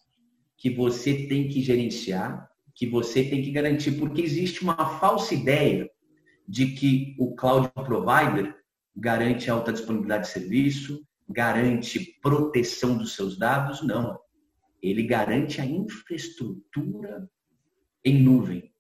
que 0.65 0.71
você 0.71 1.27
tem 1.27 1.47
que 1.47 1.61
gerenciar, 1.61 2.49
que 2.75 2.87
você 2.87 3.23
tem 3.23 3.43
que 3.43 3.51
garantir, 3.51 3.99
porque 3.99 4.23
existe 4.23 4.63
uma 4.63 4.99
falsa 4.99 5.35
ideia 5.35 5.91
de 6.49 6.69
que 6.69 7.15
o 7.19 7.35
cloud 7.35 7.71
provider 7.75 8.57
garante 8.97 9.51
alta 9.51 9.75
disponibilidade 9.75 10.25
de 10.25 10.33
serviço, 10.33 11.07
garante 11.29 12.19
proteção 12.23 12.97
dos 12.97 13.15
seus 13.15 13.39
dados, 13.39 13.83
não. 13.83 14.19
Ele 14.83 15.03
garante 15.03 15.61
a 15.61 15.67
infraestrutura 15.67 17.29
em 18.03 18.23
nuvem. 18.23 18.73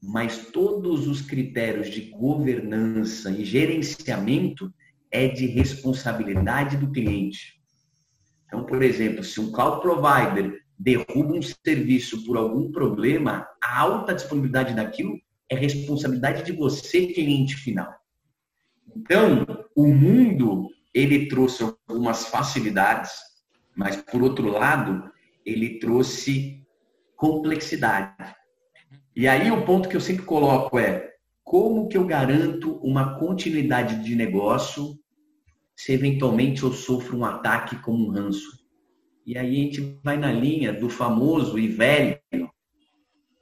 Mas 0.00 0.52
todos 0.52 1.08
os 1.08 1.22
critérios 1.22 1.90
de 1.90 2.02
governança 2.02 3.32
e 3.32 3.44
gerenciamento 3.44 4.72
é 5.10 5.26
de 5.26 5.46
responsabilidade 5.46 6.76
do 6.76 6.92
cliente. 6.92 7.60
Então, 8.46 8.64
por 8.64 8.80
exemplo, 8.80 9.24
se 9.24 9.40
um 9.40 9.50
cloud 9.50 9.82
provider 9.82 10.64
derruba 10.78 11.34
um 11.34 11.42
serviço 11.42 12.24
por 12.24 12.36
algum 12.36 12.70
problema, 12.70 13.46
a 13.62 13.80
alta 13.80 14.14
disponibilidade 14.14 14.74
daquilo 14.74 15.18
é 15.48 15.56
responsabilidade 15.56 16.44
de 16.44 16.52
você, 16.52 17.06
cliente 17.06 17.56
final. 17.56 17.94
Então, 18.94 19.46
o 19.74 19.86
mundo, 19.88 20.68
ele 20.92 21.28
trouxe 21.28 21.62
algumas 21.62 22.26
facilidades, 22.26 23.12
mas, 23.74 23.96
por 23.96 24.22
outro 24.22 24.48
lado, 24.48 25.10
ele 25.44 25.78
trouxe 25.78 26.62
complexidade. 27.14 28.34
E 29.14 29.26
aí 29.26 29.50
o 29.50 29.64
ponto 29.64 29.88
que 29.88 29.96
eu 29.96 30.00
sempre 30.00 30.24
coloco 30.24 30.78
é 30.78 31.12
como 31.42 31.88
que 31.88 31.96
eu 31.96 32.04
garanto 32.04 32.76
uma 32.82 33.18
continuidade 33.18 34.02
de 34.02 34.16
negócio 34.16 34.98
se 35.76 35.92
eventualmente 35.92 36.62
eu 36.62 36.72
sofro 36.72 37.16
um 37.16 37.24
ataque 37.24 37.76
como 37.82 38.08
um 38.08 38.10
ranço? 38.10 38.65
E 39.26 39.36
aí 39.36 39.60
a 39.60 39.64
gente 39.64 40.00
vai 40.04 40.16
na 40.16 40.30
linha 40.30 40.72
do 40.72 40.88
famoso 40.88 41.58
e 41.58 41.66
velho 41.66 42.20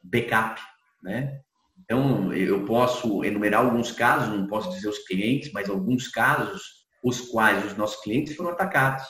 backup, 0.03 0.59
né? 1.03 1.43
Então, 1.79 2.33
eu 2.33 2.65
posso 2.65 3.23
enumerar 3.23 3.63
alguns 3.63 3.93
casos, 3.93 4.35
não 4.35 4.47
posso 4.47 4.71
dizer 4.71 4.89
os 4.89 5.01
clientes, 5.01 5.53
mas 5.53 5.69
alguns 5.69 6.09
casos 6.09 6.87
os 7.03 7.21
quais 7.21 7.63
os 7.67 7.77
nossos 7.77 8.03
clientes 8.03 8.35
foram 8.35 8.51
atacados, 8.51 9.05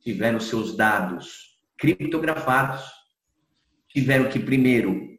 tiveram 0.00 0.40
seus 0.40 0.74
dados 0.74 1.58
criptografados, 1.76 2.82
tiveram 3.88 4.30
que 4.30 4.38
primeiro 4.38 5.18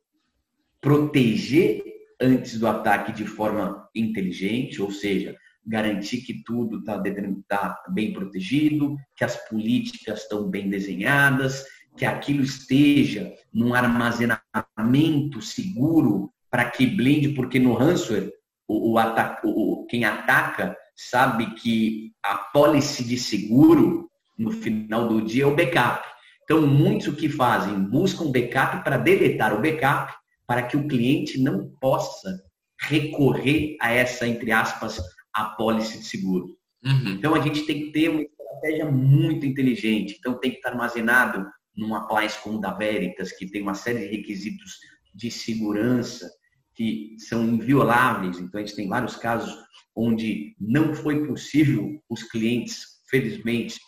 proteger 0.82 1.84
antes 2.20 2.58
do 2.58 2.68
ataque 2.68 3.12
de 3.12 3.28
forma 3.28 3.88
inteligente, 3.94 4.82
ou 4.82 4.90
seja, 4.90 5.38
garantir 5.66 6.22
que 6.22 6.44
tudo 6.44 6.80
está 6.80 7.02
tá 7.48 7.84
bem 7.90 8.14
protegido, 8.14 8.98
que 9.16 9.24
as 9.24 9.36
políticas 9.48 10.22
estão 10.22 10.50
bem 10.50 10.70
desenhadas, 10.70 11.66
que 11.96 12.06
aquilo 12.06 12.44
esteja 12.44 13.34
num 13.54 13.74
armazenamento 13.74 15.42
seguro 15.42 16.32
para 16.50 16.70
que 16.70 16.86
blinde, 16.86 17.30
porque 17.30 17.60
no 17.60 17.74
ransomware, 17.74 18.32
o, 18.68 18.98
o, 18.98 19.42
o, 19.44 19.86
quem 19.88 20.06
ataca 20.06 20.76
sabe 20.96 21.54
que 21.56 22.12
a 22.24 22.38
policy 22.38 23.04
de 23.04 23.18
seguro, 23.18 24.10
no 24.38 24.52
final 24.52 25.08
do 25.08 25.22
dia, 25.22 25.44
é 25.44 25.48
o 25.48 25.56
backup. 25.56 26.04
Então, 26.44 26.66
muitos 26.68 27.08
o 27.08 27.16
que 27.16 27.30
fazem? 27.30 27.74
Buscam 27.86 28.32
backup 28.32 28.84
para 28.84 28.98
deletar 28.98 29.54
o 29.54 29.62
backup, 29.62 30.14
para 30.46 30.64
que 30.64 30.78
o 30.78 30.88
cliente 30.88 31.40
não 31.40 31.70
possa 31.80 32.44
recorrer 32.80 33.78
a 33.82 33.92
essa, 33.92 34.28
entre 34.28 34.52
aspas, 34.52 35.02
a 35.34 35.46
pólice 35.46 36.00
de 36.00 36.06
seguro. 36.06 36.58
Uhum. 36.86 37.14
Então 37.14 37.34
a 37.34 37.42
gente 37.42 37.66
tem 37.66 37.86
que 37.86 37.92
ter 37.92 38.10
uma 38.10 38.22
estratégia 38.22 38.92
muito 38.92 39.46
inteligente. 39.46 40.18
Então 40.20 40.40
tem 40.40 40.52
que 40.52 40.58
estar 40.58 40.70
armazenado 40.70 41.46
num 41.76 41.96
appliance 41.96 42.38
como 42.42 42.58
o 42.58 42.62
da 42.62 42.72
Veritas, 42.72 43.32
que 43.32 43.50
tem 43.50 43.62
uma 43.62 43.74
série 43.74 44.00
de 44.08 44.16
requisitos 44.18 44.78
de 45.14 45.32
segurança 45.32 46.30
que 46.76 47.16
são 47.20 47.44
invioláveis. 47.46 48.40
Então 48.40 48.60
a 48.60 48.64
gente 48.64 48.76
tem 48.76 48.88
vários 48.88 49.16
casos 49.16 49.56
onde 49.96 50.56
não 50.60 50.94
foi 50.94 51.26
possível 51.26 52.02
os 52.10 52.24
clientes, 52.24 53.02
felizmente, 53.10 53.80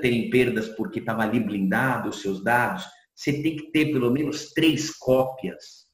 terem 0.00 0.30
perdas 0.30 0.68
porque 0.70 0.98
estava 0.98 1.22
ali 1.22 1.40
blindado 1.40 2.08
os 2.08 2.20
seus 2.20 2.42
dados. 2.42 2.84
Você 3.14 3.42
tem 3.42 3.56
que 3.56 3.70
ter 3.70 3.92
pelo 3.92 4.10
menos 4.10 4.52
três 4.52 4.90
cópias 4.96 5.85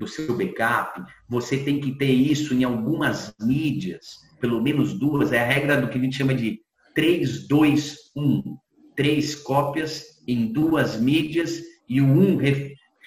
do 0.00 0.08
seu 0.08 0.36
backup. 0.36 1.00
Você 1.28 1.58
tem 1.58 1.80
que 1.80 1.92
ter 1.92 2.10
isso 2.10 2.52
em 2.52 2.64
algumas 2.64 3.32
mídias 3.40 4.28
pelo 4.40 4.60
menos 4.60 4.98
duas, 4.98 5.32
é 5.32 5.40
a 5.40 5.46
regra 5.46 5.80
do 5.80 5.88
que 5.88 5.98
a 5.98 6.00
gente 6.00 6.16
chama 6.16 6.34
de 6.34 6.60
3, 6.94 7.46
2, 7.46 7.96
1. 8.16 8.58
Três 8.96 9.34
cópias 9.34 10.22
em 10.26 10.52
duas 10.52 10.98
mídias 10.98 11.62
e 11.88 12.00
o 12.00 12.06
1 12.06 12.38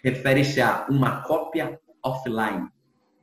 refere-se 0.04 0.62
a 0.62 0.88
uma 0.90 1.22
cópia 1.24 1.80
offline. 2.04 2.68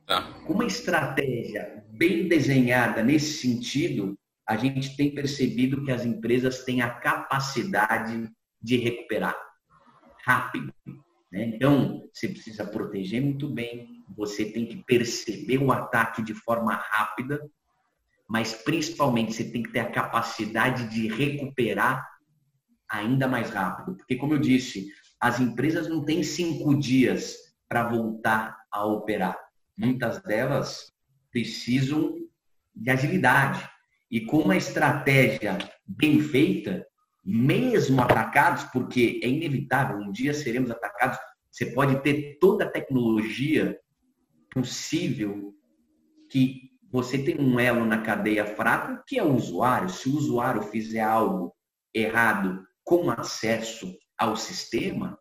Tá. 0.05 0.23
Com 0.45 0.53
uma 0.53 0.65
estratégia 0.65 1.83
bem 1.89 2.27
desenhada 2.27 3.03
nesse 3.03 3.41
sentido, 3.41 4.17
a 4.47 4.57
gente 4.57 4.95
tem 4.95 5.13
percebido 5.13 5.83
que 5.83 5.91
as 5.91 6.05
empresas 6.05 6.63
têm 6.63 6.81
a 6.81 6.89
capacidade 6.89 8.29
de 8.61 8.77
recuperar 8.77 9.35
rápido. 10.25 10.73
Né? 11.31 11.45
Então, 11.45 12.07
você 12.13 12.27
precisa 12.27 12.65
proteger 12.65 13.21
muito 13.21 13.49
bem, 13.49 14.03
você 14.15 14.45
tem 14.45 14.65
que 14.65 14.83
perceber 14.83 15.57
o 15.57 15.71
ataque 15.71 16.21
de 16.21 16.33
forma 16.33 16.73
rápida 16.73 17.39
mas 18.31 18.53
principalmente 18.53 19.33
você 19.33 19.43
tem 19.43 19.61
que 19.61 19.73
ter 19.73 19.81
a 19.81 19.91
capacidade 19.91 20.87
de 20.87 21.09
recuperar 21.09 22.07
ainda 22.89 23.27
mais 23.27 23.49
rápido. 23.49 23.97
Porque, 23.97 24.15
como 24.15 24.35
eu 24.35 24.39
disse, 24.39 24.87
as 25.19 25.41
empresas 25.41 25.89
não 25.89 26.05
têm 26.05 26.23
cinco 26.23 26.73
dias 26.79 27.35
para 27.67 27.89
voltar 27.89 28.57
a 28.71 28.85
operar. 28.85 29.37
Muitas 29.77 30.21
delas 30.23 30.93
precisam 31.29 32.15
de 32.73 32.89
agilidade. 32.89 33.69
E 34.09 34.21
com 34.21 34.37
uma 34.37 34.55
estratégia 34.55 35.57
bem 35.85 36.21
feita, 36.21 36.87
mesmo 37.23 38.01
atacados, 38.01 38.63
porque 38.65 39.19
é 39.23 39.27
inevitável, 39.27 39.97
um 39.97 40.11
dia 40.11 40.33
seremos 40.33 40.71
atacados, 40.71 41.17
você 41.51 41.65
pode 41.67 42.01
ter 42.01 42.37
toda 42.39 42.65
a 42.65 42.69
tecnologia 42.69 43.77
possível 44.49 45.53
que 46.29 46.71
você 46.91 47.17
tem 47.17 47.39
um 47.39 47.59
elo 47.59 47.85
na 47.85 48.01
cadeia 48.01 48.45
fraca, 48.45 49.03
que 49.07 49.17
é 49.17 49.23
o 49.23 49.35
usuário. 49.35 49.89
Se 49.89 50.09
o 50.09 50.15
usuário 50.15 50.61
fizer 50.63 51.01
algo 51.01 51.53
errado 51.93 52.65
com 52.83 53.09
acesso 53.09 53.93
ao 54.17 54.35
sistema, 54.35 55.17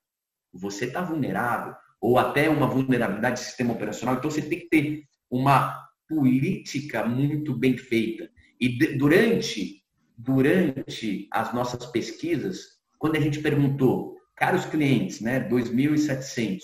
você 0.53 0.87
está 0.87 1.01
vulnerável. 1.01 1.75
Ou 2.01 2.19
até 2.19 2.49
uma 2.49 2.67
vulnerabilidade 2.67 3.41
do 3.41 3.45
sistema 3.45 3.73
operacional. 3.73 4.17
Então, 4.17 4.31
você 4.31 4.43
tem 4.43 4.61
que 4.61 4.69
ter 4.69 5.03
uma 5.31 5.77
política 6.09 7.05
muito 7.07 7.55
bem 7.55 7.77
feita. 7.77 8.29
E 8.61 8.97
durante, 8.97 9.80
durante 10.23 11.29
as 11.31 11.53
nossas 11.55 11.87
pesquisas, 11.87 12.79
quando 12.99 13.17
a 13.17 13.21
gente 13.21 13.41
perguntou, 13.41 14.17
caros 14.37 14.67
clientes, 14.67 15.21
né, 15.21 15.49
2.700, 15.49 16.61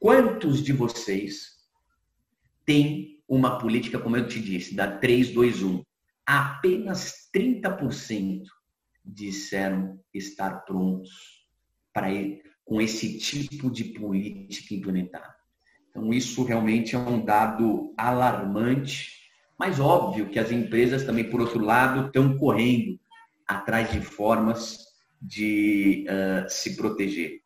quantos 0.00 0.62
de 0.62 0.72
vocês 0.72 1.54
têm 2.64 3.22
uma 3.28 3.58
política, 3.58 3.98
como 3.98 4.16
eu 4.16 4.26
te 4.26 4.40
disse, 4.40 4.74
da 4.74 4.98
321. 4.98 5.82
apenas 6.26 7.28
30% 7.34 8.42
disseram 9.04 10.00
estar 10.12 10.64
prontos 10.64 11.10
para 11.92 12.10
ir 12.10 12.42
com 12.64 12.80
esse 12.80 13.18
tipo 13.18 13.70
de 13.70 13.84
política 13.84 14.74
implementada. 14.74 15.34
Então, 15.90 16.12
isso 16.12 16.42
realmente 16.42 16.96
é 16.96 16.98
um 16.98 17.22
dado 17.24 17.94
alarmante, 17.96 19.23
mas 19.58 19.78
óbvio 19.78 20.28
que 20.28 20.38
as 20.38 20.50
empresas 20.50 21.04
também, 21.04 21.30
por 21.30 21.40
outro 21.40 21.64
lado, 21.64 22.06
estão 22.06 22.36
correndo 22.36 22.98
atrás 23.46 23.90
de 23.92 24.00
formas 24.00 24.78
de 25.20 26.06
uh, 26.08 26.48
se 26.48 26.76
proteger. 26.76 27.40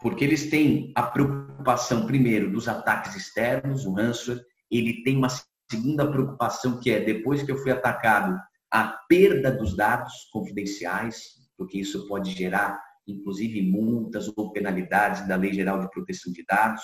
Porque 0.00 0.24
eles 0.24 0.50
têm 0.50 0.92
a 0.94 1.02
preocupação, 1.02 2.06
primeiro, 2.06 2.50
dos 2.50 2.68
ataques 2.68 3.16
externos, 3.16 3.86
o 3.86 3.92
ransomware, 3.92 4.44
ele 4.70 5.02
tem 5.02 5.16
uma 5.16 5.28
segunda 5.70 6.10
preocupação 6.10 6.80
que 6.80 6.90
é, 6.90 7.00
depois 7.00 7.42
que 7.42 7.50
eu 7.50 7.58
fui 7.58 7.70
atacado, 7.70 8.38
a 8.70 8.84
perda 9.08 9.50
dos 9.50 9.76
dados 9.76 10.28
confidenciais, 10.32 11.36
porque 11.56 11.78
isso 11.78 12.06
pode 12.08 12.32
gerar, 12.32 12.80
inclusive, 13.06 13.62
multas 13.62 14.30
ou 14.36 14.52
penalidades 14.52 15.26
da 15.26 15.36
Lei 15.36 15.52
Geral 15.52 15.80
de 15.80 15.90
Proteção 15.90 16.32
de 16.32 16.44
Dados, 16.44 16.82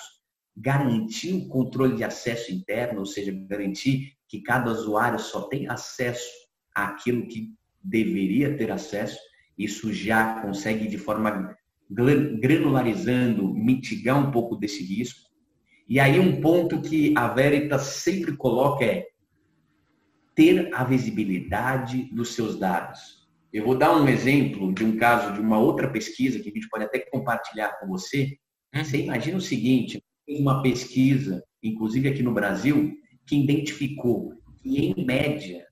garantir 0.55 1.33
o 1.33 1.47
controle 1.47 1.95
de 1.95 2.03
acesso 2.03 2.51
interno, 2.51 2.99
ou 2.99 3.05
seja, 3.05 3.31
garantir 3.47 4.13
que 4.33 4.41
cada 4.41 4.71
usuário 4.71 5.19
só 5.19 5.43
tem 5.43 5.69
acesso 5.69 6.27
àquilo 6.73 7.27
que 7.27 7.53
deveria 7.83 8.57
ter 8.57 8.71
acesso, 8.71 9.19
isso 9.55 9.93
já 9.93 10.41
consegue 10.41 10.87
de 10.87 10.97
forma 10.97 11.55
granularizando, 11.87 13.53
mitigar 13.53 14.17
um 14.17 14.31
pouco 14.31 14.55
desse 14.55 14.83
risco. 14.83 15.29
E 15.87 15.99
aí 15.99 16.19
um 16.19 16.41
ponto 16.41 16.81
que 16.81 17.13
a 17.15 17.27
Veritas 17.27 17.83
sempre 17.83 18.35
coloca 18.35 18.83
é 18.83 19.05
ter 20.33 20.73
a 20.73 20.83
visibilidade 20.83 22.05
dos 22.11 22.33
seus 22.33 22.57
dados. 22.57 23.29
Eu 23.53 23.63
vou 23.63 23.77
dar 23.77 23.95
um 23.95 24.07
exemplo 24.07 24.73
de 24.73 24.83
um 24.83 24.97
caso 24.97 25.31
de 25.35 25.39
uma 25.39 25.59
outra 25.59 25.91
pesquisa 25.91 26.39
que 26.39 26.49
a 26.49 26.51
gente 26.51 26.67
pode 26.69 26.85
até 26.85 26.97
compartilhar 26.97 27.79
com 27.79 27.85
você. 27.85 28.35
Uhum. 28.73 28.83
Você 28.83 28.97
imagina 28.97 29.37
o 29.37 29.41
seguinte, 29.41 30.01
uma 30.27 30.63
pesquisa, 30.63 31.43
inclusive 31.61 32.09
aqui 32.09 32.23
no 32.23 32.33
Brasil, 32.33 32.97
que 33.25 33.35
identificou 33.35 34.33
que, 34.61 34.87
em 34.87 35.05
média, 35.05 35.65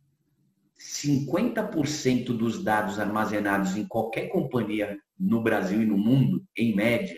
50% 0.80 2.36
dos 2.36 2.64
dados 2.64 3.00
armazenados 3.00 3.78
em 3.78 3.86
qualquer 3.86 4.30
companhia 4.30 4.98
no 5.20 5.42
Brasil 5.42 5.82
e 5.82 5.86
no 5.86 5.98
mundo, 5.98 6.44
em 6.58 6.76
média, 6.76 7.16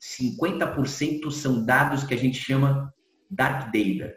50% 0.00 1.30
são 1.30 1.64
dados 1.64 2.04
que 2.04 2.14
a 2.14 2.18
gente 2.18 2.38
chama 2.38 2.92
dark 3.30 3.72
data, 3.72 4.16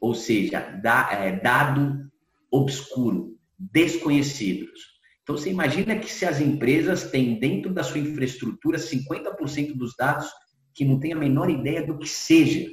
ou 0.00 0.14
seja, 0.14 0.80
é, 1.12 1.32
dado 1.32 2.10
obscuro, 2.50 3.36
desconhecidos. 3.58 4.98
Então 5.22 5.36
você 5.36 5.50
imagina 5.50 5.98
que 5.98 6.10
se 6.10 6.24
as 6.24 6.40
empresas 6.40 7.10
têm 7.10 7.38
dentro 7.38 7.72
da 7.72 7.82
sua 7.82 8.00
infraestrutura 8.00 8.78
50% 8.78 9.74
dos 9.76 9.94
dados 9.96 10.28
que 10.74 10.84
não 10.84 10.98
tem 10.98 11.12
a 11.12 11.16
menor 11.16 11.50
ideia 11.50 11.86
do 11.86 11.98
que 11.98 12.08
seja, 12.08 12.68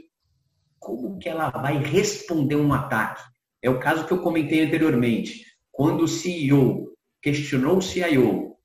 como 0.88 1.20
que 1.20 1.28
ela 1.28 1.50
vai 1.50 1.78
responder 1.84 2.56
um 2.56 2.72
ataque? 2.72 3.22
É 3.62 3.70
o 3.70 3.78
caso 3.78 4.08
que 4.08 4.14
eu 4.14 4.22
comentei 4.22 4.62
anteriormente. 4.62 5.44
Quando 5.70 6.06
o 6.06 6.08
CEO 6.08 6.96
questionou 7.22 7.78
o 7.78 7.82
CIO 7.82 8.56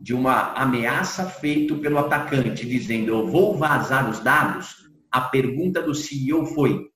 de 0.00 0.14
uma 0.14 0.54
ameaça 0.54 1.28
feita 1.28 1.74
pelo 1.74 1.98
atacante, 1.98 2.66
dizendo 2.66 3.10
eu 3.10 3.26
vou 3.26 3.58
vazar 3.58 4.08
os 4.08 4.20
dados, 4.20 4.90
a 5.10 5.20
pergunta 5.20 5.82
do 5.82 5.94
CEO 5.94 6.46
foi: 6.46 6.88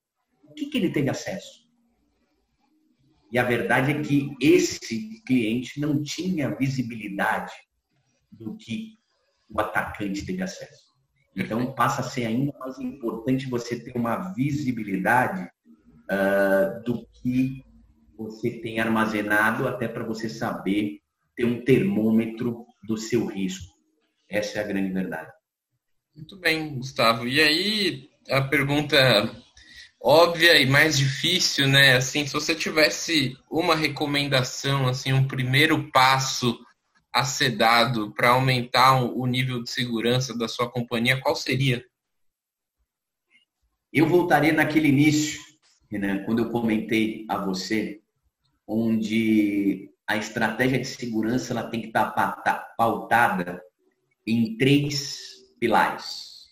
o 0.42 0.55
que, 0.55 0.70
que 0.70 0.79
ele 0.79 0.90
teve 0.90 1.11
acesso? 1.11 1.68
E 3.31 3.38
a 3.38 3.44
verdade 3.44 3.90
é 3.90 4.00
que 4.00 4.35
esse 4.40 5.22
cliente 5.24 5.79
não 5.79 6.03
tinha 6.03 6.57
visibilidade 6.57 7.53
do 8.33 8.57
que 8.57 8.94
o 9.50 9.61
atacante 9.61 10.24
teve 10.24 10.42
acesso. 10.42 10.93
Então, 11.37 11.73
passa 11.73 12.01
a 12.01 12.05
ser 12.05 12.27
ainda 12.27 12.53
mais 12.59 12.79
importante 12.79 13.49
você 13.49 13.79
ter 13.79 13.97
uma 13.97 14.33
visibilidade 14.35 15.42
uh, 15.42 16.83
do 16.85 17.07
que 17.12 17.64
você 18.16 18.51
tem 18.61 18.79
armazenado, 18.79 19.66
até 19.66 19.88
para 19.88 20.05
você 20.05 20.29
saber 20.29 21.01
ter 21.35 21.44
um 21.44 21.64
termômetro 21.64 22.64
do 22.87 22.97
seu 22.97 23.27
risco. 23.27 23.75
Essa 24.31 24.59
é 24.59 24.62
a 24.62 24.66
grande 24.66 24.92
verdade. 24.92 25.33
Muito 26.14 26.38
bem, 26.38 26.77
Gustavo. 26.77 27.27
E 27.27 27.40
aí, 27.40 28.09
a 28.31 28.40
pergunta 28.40 28.97
óbvia 30.01 30.61
e 30.61 30.66
mais 30.66 30.97
difícil, 30.97 31.66
né? 31.66 31.97
Assim, 31.97 32.27
se 32.27 32.33
você 32.33 32.55
tivesse 32.55 33.37
uma 33.51 33.75
recomendação, 33.75 34.87
assim, 34.87 35.12
um 35.12 35.27
primeiro 35.27 35.90
passo 35.90 36.59
a 37.14 37.24
ser 37.24 37.50
dado 37.50 38.12
para 38.12 38.31
aumentar 38.31 39.00
o 39.00 39.24
nível 39.24 39.62
de 39.62 39.70
segurança 39.70 40.37
da 40.37 40.48
sua 40.48 40.68
companhia, 40.68 41.20
qual 41.20 41.37
seria? 41.37 41.87
Eu 43.92 44.09
voltaria 44.09 44.53
naquele 44.53 44.88
início, 44.88 45.40
né, 45.92 46.24
quando 46.27 46.40
eu 46.40 46.50
comentei 46.50 47.24
a 47.29 47.38
você, 47.38 48.03
onde 48.66 49.92
a 50.05 50.16
estratégia 50.16 50.81
de 50.81 50.87
segurança 50.87 51.53
ela 51.53 51.70
tem 51.70 51.83
que 51.83 51.87
estar 51.87 52.11
pautada 52.77 53.62
em 54.27 54.57
três 54.57 55.37
pilares. 55.61 56.48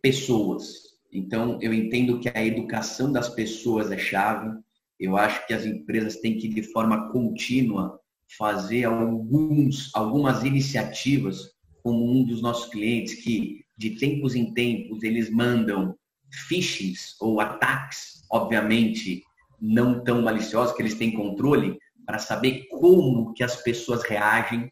Pessoas. 0.00 0.96
Então, 1.12 1.58
eu 1.60 1.74
entendo 1.74 2.18
que 2.18 2.30
a 2.30 2.44
educação 2.44 3.12
das 3.12 3.28
pessoas 3.28 3.90
é 3.90 3.98
chave. 3.98 4.58
Eu 4.98 5.18
acho 5.18 5.46
que 5.46 5.52
as 5.52 5.66
empresas 5.66 6.16
têm 6.16 6.38
que, 6.38 6.48
de 6.48 6.62
forma 6.62 7.12
contínua, 7.12 8.00
fazer 8.36 8.84
alguns, 8.84 9.90
algumas 9.94 10.44
iniciativas, 10.44 11.52
como 11.82 12.10
um 12.10 12.24
dos 12.24 12.42
nossos 12.42 12.70
clientes, 12.70 13.14
que 13.22 13.64
de 13.76 13.90
tempos 13.90 14.34
em 14.34 14.52
tempos 14.52 15.02
eles 15.02 15.30
mandam 15.30 15.96
phishings 16.48 17.16
ou 17.20 17.40
ataques, 17.40 18.24
obviamente 18.30 19.22
não 19.60 20.04
tão 20.04 20.22
maliciosos, 20.22 20.74
que 20.74 20.82
eles 20.82 20.94
têm 20.94 21.14
controle, 21.14 21.78
para 22.06 22.18
saber 22.18 22.66
como 22.68 23.32
que 23.34 23.42
as 23.42 23.56
pessoas 23.56 24.02
reagem, 24.02 24.70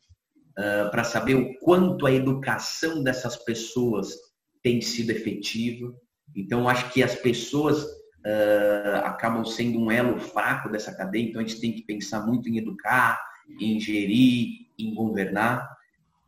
uh, 0.58 0.90
para 0.90 1.04
saber 1.04 1.34
o 1.34 1.58
quanto 1.58 2.06
a 2.06 2.12
educação 2.12 3.02
dessas 3.02 3.36
pessoas 3.36 4.14
tem 4.62 4.80
sido 4.80 5.10
efetiva. 5.10 5.92
Então, 6.34 6.68
acho 6.68 6.90
que 6.92 7.02
as 7.02 7.14
pessoas 7.14 7.82
uh, 7.82 9.04
acabam 9.04 9.44
sendo 9.44 9.78
um 9.78 9.90
elo 9.90 10.18
fraco 10.18 10.68
dessa 10.68 10.94
cadeia, 10.94 11.28
então 11.28 11.40
a 11.40 11.44
gente 11.44 11.60
tem 11.60 11.72
que 11.72 11.82
pensar 11.82 12.24
muito 12.26 12.48
em 12.48 12.58
educar, 12.58 13.20
em 13.60 13.78
gerir, 13.80 14.66
em 14.78 14.94
governar. 14.94 15.76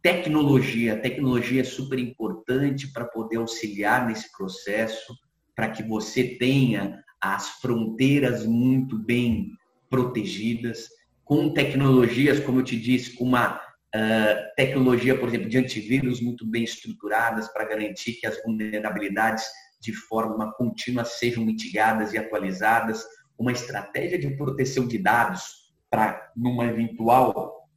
Tecnologia, 0.02 0.96
tecnologia 0.96 1.60
é 1.60 1.64
super 1.64 1.98
importante 1.98 2.92
para 2.92 3.04
poder 3.04 3.36
auxiliar 3.36 4.06
nesse 4.06 4.30
processo, 4.32 5.14
para 5.54 5.70
que 5.70 5.82
você 5.82 6.36
tenha 6.36 7.02
as 7.20 7.48
fronteiras 7.60 8.46
muito 8.46 8.96
bem 8.96 9.52
protegidas, 9.90 10.88
com 11.24 11.52
tecnologias, 11.52 12.40
como 12.40 12.60
eu 12.60 12.64
te 12.64 12.78
disse, 12.78 13.14
com 13.14 13.24
uma 13.24 13.56
uh, 13.56 14.54
tecnologia, 14.56 15.18
por 15.18 15.28
exemplo, 15.28 15.48
de 15.48 15.58
antivírus 15.58 16.20
muito 16.20 16.46
bem 16.46 16.64
estruturadas 16.64 17.48
para 17.48 17.64
garantir 17.64 18.14
que 18.14 18.26
as 18.26 18.42
vulnerabilidades 18.42 19.44
de 19.80 19.92
forma 19.92 20.52
contínua 20.54 21.04
sejam 21.04 21.44
mitigadas 21.44 22.12
e 22.12 22.18
atualizadas, 22.18 23.04
uma 23.38 23.52
estratégia 23.52 24.18
de 24.18 24.30
proteção 24.36 24.86
de 24.86 24.98
dados 24.98 25.57
para 25.90 26.32
numa 26.36 26.66
eventual 26.66 27.68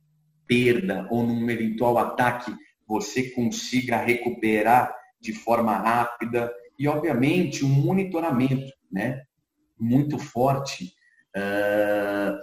perda 0.48 1.08
ou 1.10 1.24
num 1.24 1.50
eventual 1.50 1.98
ataque 1.98 2.54
você 2.88 3.30
consiga 3.30 3.98
recuperar 3.98 4.94
de 5.20 5.32
forma 5.34 5.78
rápida 5.78 6.52
e 6.78 6.88
obviamente 6.88 7.64
um 7.64 7.70
monitoramento, 7.70 8.74
né, 8.92 9.22
muito 9.80 10.18
forte, 10.18 10.94
uh, 11.38 12.38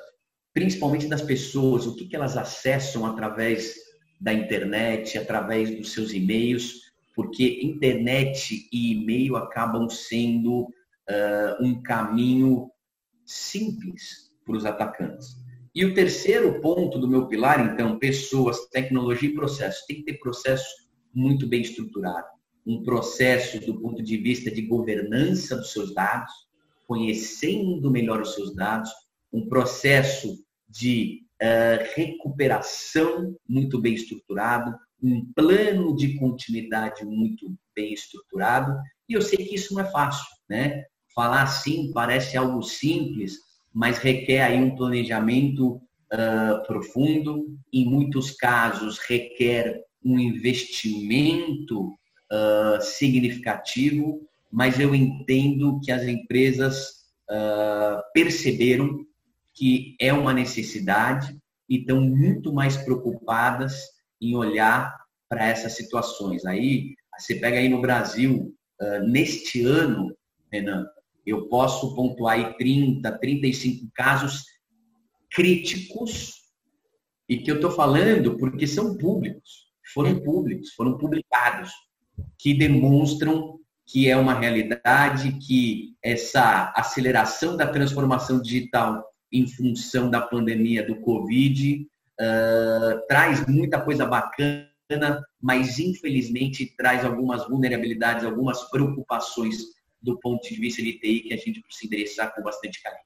principalmente 0.55 1.07
das 1.07 1.21
pessoas, 1.21 1.87
o 1.87 1.95
que, 1.95 2.07
que 2.07 2.17
elas 2.17 2.37
acessam 2.37 3.05
através 3.05 3.75
da 4.21 4.33
internet, 4.33 5.19
através 5.19 5.77
dos 5.77 5.93
seus 5.93 6.13
e-mails, 6.13 6.89
porque 7.15 7.61
internet 7.63 8.69
e 8.73 8.93
e-mail 8.93 9.37
acabam 9.37 9.91
sendo 9.91 10.63
uh, 10.63 11.61
um 11.61 11.83
caminho 11.83 12.71
simples 13.27 14.33
para 14.45 14.57
os 14.57 14.65
atacantes. 14.65 15.37
E 15.79 15.85
o 15.85 15.95
terceiro 15.95 16.61
ponto 16.61 16.99
do 16.99 17.07
meu 17.07 17.29
pilar, 17.29 17.65
então, 17.65 18.01
pessoas, 18.01 18.67
tecnologia 18.69 19.29
e 19.29 19.33
processo. 19.33 19.87
Tem 19.87 19.99
que 19.99 20.07
ter 20.07 20.19
processo 20.19 20.67
muito 21.15 21.47
bem 21.47 21.63
estruturado. 21.63 22.27
Um 22.67 22.83
processo 22.83 23.65
do 23.65 23.81
ponto 23.81 24.03
de 24.03 24.17
vista 24.17 24.51
de 24.51 24.63
governança 24.63 25.55
dos 25.55 25.73
seus 25.73 25.95
dados, 25.95 26.33
conhecendo 26.85 27.93
melhor 27.93 28.21
os 28.21 28.35
seus 28.35 28.53
dados, 28.57 28.91
um 29.33 29.49
processo 29.49 30.45
de 30.69 31.23
uh, 31.41 31.95
recuperação 31.95 33.37
muito 33.49 33.81
bem 33.81 33.95
estruturado, 33.95 34.77
um 35.01 35.33
plano 35.33 35.95
de 35.95 36.19
continuidade 36.19 37.05
muito 37.05 37.57
bem 37.73 37.93
estruturado. 37.93 38.77
E 39.09 39.13
eu 39.13 39.23
sei 39.23 39.47
que 39.47 39.55
isso 39.55 39.75
não 39.75 39.83
é 39.83 39.89
fácil, 39.93 40.27
né? 40.51 40.83
Falar 41.15 41.43
assim 41.43 41.93
parece 41.93 42.37
algo 42.37 42.65
simples, 42.65 43.48
mas 43.79 43.99
requer 43.99 44.43
aí 44.43 44.59
um 44.59 44.75
planejamento 44.75 45.75
uh, 45.77 46.67
profundo, 46.67 47.57
em 47.73 47.89
muitos 47.89 48.33
casos 48.33 48.99
requer 48.99 49.85
um 50.05 50.19
investimento 50.19 51.87
uh, 51.87 52.81
significativo, 52.81 54.21
mas 54.51 54.81
eu 54.81 54.97
entendo 54.97 55.79
que 55.81 55.93
as 55.93 56.03
empresas 56.03 57.05
uh, 57.31 58.03
perceberam 58.13 59.07
que 59.55 59.95
é 60.01 60.13
uma 60.13 60.35
necessidade 60.35 61.39
e 61.69 61.77
estão 61.77 62.01
muito 62.01 62.53
mais 62.53 62.77
preocupadas 62.77 63.81
em 64.21 64.35
olhar 64.35 64.93
para 65.29 65.47
essas 65.47 65.77
situações. 65.77 66.45
Aí, 66.45 66.97
você 67.17 67.37
pega 67.37 67.59
aí 67.59 67.69
no 67.69 67.81
Brasil, 67.81 68.53
neste 69.03 69.63
ano, 69.65 70.17
Renan, 70.51 70.87
eu 71.29 71.49
posso 71.49 71.95
pontuar 71.95 72.35
aí 72.35 72.57
30, 72.57 73.19
35 73.19 73.91
casos 73.95 74.45
críticos 75.31 76.35
e 77.29 77.37
que 77.39 77.51
eu 77.51 77.57
estou 77.57 77.71
falando 77.71 78.37
porque 78.39 78.67
são 78.67 78.97
públicos, 78.97 79.69
foram 79.93 80.19
públicos, 80.21 80.73
foram 80.73 80.97
publicados, 80.97 81.71
que 82.39 82.55
demonstram 82.55 83.59
que 83.87 84.09
é 84.09 84.17
uma 84.17 84.35
realidade, 84.35 85.39
que 85.47 85.97
essa 86.03 86.73
aceleração 86.77 87.57
da 87.57 87.67
transformação 87.67 88.41
digital 88.41 89.03
em 89.33 89.47
função 89.47 90.11
da 90.11 90.21
pandemia 90.21 90.87
do 90.87 91.01
Covid 91.01 91.87
uh, 92.21 93.07
traz 93.09 93.47
muita 93.47 93.81
coisa 93.81 94.05
bacana, 94.05 95.25
mas 95.41 95.79
infelizmente 95.79 96.75
traz 96.77 97.03
algumas 97.03 97.49
vulnerabilidades, 97.49 98.25
algumas 98.25 98.63
preocupações 98.71 99.57
do 100.01 100.19
ponto 100.21 100.49
de 100.49 100.55
vista 100.57 100.83
de 100.83 100.93
TI 100.95 101.21
que 101.21 101.35
a 101.35 101.37
gente 101.37 101.61
precisa 101.61 101.87
endereçar 101.87 102.35
com 102.35 102.43
bastante 102.43 102.83
carinho. 102.83 103.03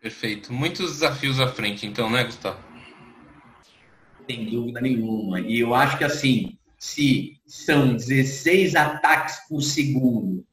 Perfeito. 0.00 0.52
Muitos 0.52 0.92
desafios 0.92 1.40
à 1.40 1.48
frente, 1.48 1.86
então, 1.86 2.10
né, 2.10 2.24
Gustavo? 2.24 2.62
Sem 4.28 4.50
dúvida 4.50 4.80
nenhuma. 4.80 5.40
E 5.40 5.60
eu 5.60 5.74
acho 5.74 5.98
que 5.98 6.04
assim, 6.04 6.58
se 6.78 7.40
são 7.46 7.94
16 7.94 8.74
ataques 8.74 9.36
por 9.48 9.62
segundo, 9.62 10.46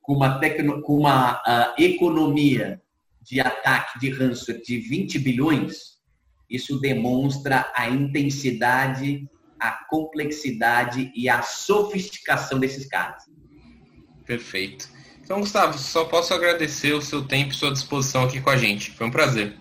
com 0.00 0.14
uma, 0.14 0.38
tecno, 0.38 0.82
com 0.82 0.98
uma 0.98 1.34
uh, 1.36 1.74
economia 1.80 2.80
de 3.22 3.40
ataque 3.40 3.98
de 4.00 4.10
ransomware 4.10 4.62
de 4.62 4.78
20 4.78 5.18
bilhões, 5.18 6.00
isso 6.48 6.80
demonstra 6.80 7.70
a 7.76 7.88
intensidade, 7.88 9.28
a 9.58 9.70
complexidade 9.88 11.12
e 11.14 11.28
a 11.28 11.42
sofisticação 11.42 12.58
desses 12.58 12.86
caras. 12.86 13.24
Perfeito. 14.26 14.88
Então, 15.30 15.42
Gustavo, 15.42 15.78
só 15.78 16.04
posso 16.06 16.34
agradecer 16.34 16.92
o 16.92 17.00
seu 17.00 17.24
tempo 17.24 17.52
e 17.52 17.54
sua 17.54 17.70
disposição 17.70 18.24
aqui 18.24 18.40
com 18.40 18.50
a 18.50 18.56
gente. 18.56 18.90
Foi 18.90 19.06
um 19.06 19.12
prazer. 19.12 19.54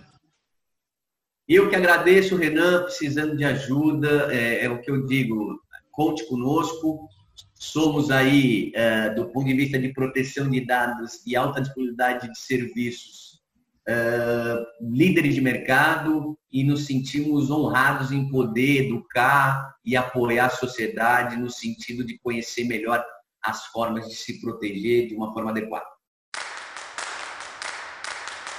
Eu 1.48 1.70
que 1.70 1.76
agradeço, 1.76 2.36
Renan, 2.36 2.86
precisando 2.86 3.38
de 3.38 3.46
ajuda, 3.46 4.34
é, 4.34 4.66
é 4.66 4.70
o 4.72 4.82
que 4.82 4.90
eu 4.90 5.06
digo, 5.06 5.62
conte 5.92 6.28
conosco. 6.28 7.08
Somos 7.54 8.10
aí, 8.10 8.72
é, 8.74 9.12
do 9.12 9.28
ponto 9.28 9.46
de 9.46 9.54
vista 9.54 9.78
de 9.78 9.94
proteção 9.94 10.50
de 10.50 10.66
dados 10.66 11.22
e 11.24 11.36
alta 11.36 11.62
disponibilidade 11.62 12.32
de 12.32 12.40
serviços, 12.40 13.40
é, 13.88 14.56
líderes 14.82 15.36
de 15.36 15.42
mercado 15.42 16.36
e 16.52 16.64
nos 16.64 16.88
sentimos 16.88 17.52
honrados 17.52 18.12
em 18.12 18.28
poder 18.28 18.88
educar 18.88 19.76
e 19.86 19.96
apoiar 19.96 20.48
a 20.48 20.50
sociedade 20.50 21.38
no 21.38 21.52
sentido 21.52 22.04
de 22.04 22.18
conhecer 22.18 22.64
melhor 22.64 23.06
as 23.44 23.66
formas 23.68 24.08
de 24.08 24.16
se 24.16 24.42
proteger 24.42 25.08
de 25.08 25.16
uma 25.16 25.34
forma 25.34 25.52
adequada. 25.52 25.86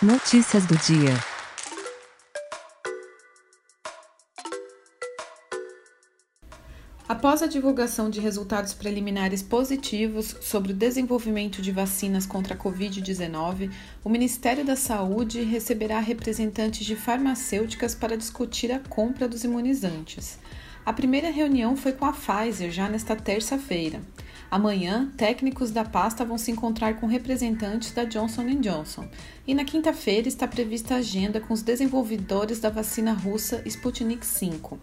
Notícias 0.02 0.64
do 0.66 0.76
dia. 0.78 1.12
Após 7.06 7.42
a 7.42 7.46
divulgação 7.46 8.08
de 8.08 8.20
resultados 8.20 8.72
preliminares 8.72 9.42
positivos 9.42 10.36
sobre 10.40 10.72
o 10.72 10.74
desenvolvimento 10.74 11.60
de 11.60 11.72
vacinas 11.72 12.24
contra 12.24 12.54
a 12.54 12.56
Covid-19, 12.56 13.70
o 14.02 14.08
Ministério 14.08 14.64
da 14.64 14.76
Saúde 14.76 15.42
receberá 15.42 15.98
representantes 15.98 16.86
de 16.86 16.96
farmacêuticas 16.96 17.94
para 17.94 18.16
discutir 18.16 18.72
a 18.72 18.78
compra 18.78 19.28
dos 19.28 19.44
imunizantes. 19.44 20.38
A 20.86 20.92
primeira 20.92 21.30
reunião 21.30 21.76
foi 21.76 21.92
com 21.92 22.06
a 22.06 22.12
Pfizer 22.12 22.70
já 22.70 22.88
nesta 22.88 23.14
terça-feira. 23.14 24.00
Amanhã, 24.50 25.12
técnicos 25.16 25.70
da 25.70 25.84
pasta 25.84 26.24
vão 26.24 26.36
se 26.36 26.50
encontrar 26.50 26.98
com 26.98 27.06
representantes 27.06 27.92
da 27.92 28.04
Johnson 28.04 28.46
Johnson. 28.60 29.08
E 29.46 29.54
na 29.54 29.64
quinta-feira 29.64 30.26
está 30.26 30.48
prevista 30.48 30.94
a 30.94 30.98
agenda 30.98 31.40
com 31.40 31.54
os 31.54 31.62
desenvolvedores 31.62 32.58
da 32.58 32.68
vacina 32.68 33.12
russa 33.12 33.62
Sputnik 33.64 34.26
V 34.26 34.78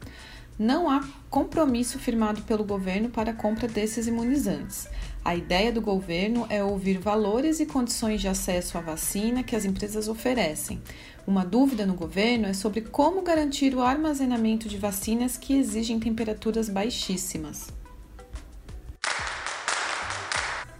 não 0.60 0.90
há 0.90 1.08
compromisso 1.30 2.00
firmado 2.00 2.42
pelo 2.42 2.64
governo 2.64 3.10
para 3.10 3.30
a 3.30 3.34
compra 3.34 3.68
desses 3.68 4.08
imunizantes. 4.08 4.88
A 5.24 5.36
ideia 5.36 5.72
do 5.72 5.82
governo 5.82 6.48
é 6.50 6.64
ouvir 6.64 6.98
valores 6.98 7.60
e 7.60 7.66
condições 7.66 8.22
de 8.22 8.28
acesso 8.28 8.78
à 8.78 8.82
vacina 8.82 9.44
que 9.44 9.56
as 9.56 9.66
empresas 9.66 10.08
oferecem. 10.08 10.82
Uma 11.28 11.46
dúvida 11.46 11.86
no 11.86 11.94
governo 11.94 12.48
é 12.48 12.54
sobre 12.54 12.82
como 12.82 13.22
garantir 13.22 13.76
o 13.76 13.82
armazenamento 13.82 14.68
de 14.68 14.78
vacinas 14.78 15.38
que 15.38 15.56
exigem 15.56 16.00
temperaturas 16.00 16.70
baixíssimas. 16.70 17.77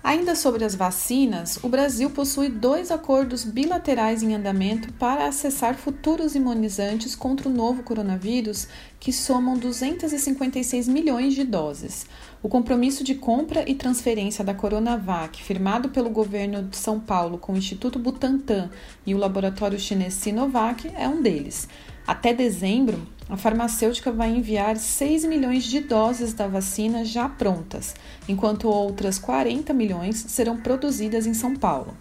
Ainda 0.08 0.36
sobre 0.36 0.64
as 0.64 0.74
vacinas, 0.74 1.60
o 1.62 1.68
Brasil 1.68 2.10
possui 2.10 2.48
dois 2.48 2.92
acordos 2.92 3.44
bilaterais 3.44 4.24
em 4.24 4.34
andamento 4.34 4.94
para 4.94 5.28
acessar 5.28 5.76
futuros 5.76 6.34
imunizantes 6.34 7.14
contra 7.14 7.50
o 7.50 7.52
novo 7.52 7.84
coronavírus, 7.84 8.70
que 9.02 9.12
somam 9.12 9.58
256 9.58 10.88
milhões 10.88 11.34
de 11.34 11.44
doses. 11.44 12.06
O 12.42 12.48
compromisso 12.48 13.04
de 13.04 13.16
compra 13.16 13.70
e 13.70 13.76
transferência 13.76 14.46
da 14.46 14.54
Coronavac, 14.54 15.44
firmado 15.44 15.90
pelo 15.90 16.10
governo 16.10 16.64
de 16.64 16.78
São 16.78 17.02
Paulo 17.02 17.38
com 17.38 17.52
o 17.52 17.58
Instituto 17.58 18.00
Butantan 18.00 18.70
e 19.06 19.14
o 19.14 19.18
laboratório 19.18 19.78
chinês 19.78 20.14
Sinovac, 20.14 20.90
é 20.96 21.10
um 21.10 21.22
deles. 21.22 21.68
Até 22.08 22.34
dezembro, 22.34 23.06
a 23.30 23.36
farmacêutica 23.36 24.12
vai 24.12 24.30
enviar 24.30 24.78
6 24.78 25.26
milhões 25.26 25.66
de 25.66 25.82
doses 25.82 26.34
da 26.34 26.48
vacina 26.48 27.04
já 27.04 27.28
prontas, 27.28 27.94
enquanto 28.28 28.70
outras 28.70 29.20
40 29.20 29.74
milhões 29.74 30.18
serão 30.30 30.58
produzidas 30.58 31.26
em 31.26 31.34
São 31.34 31.56
Paulo. 31.56 31.96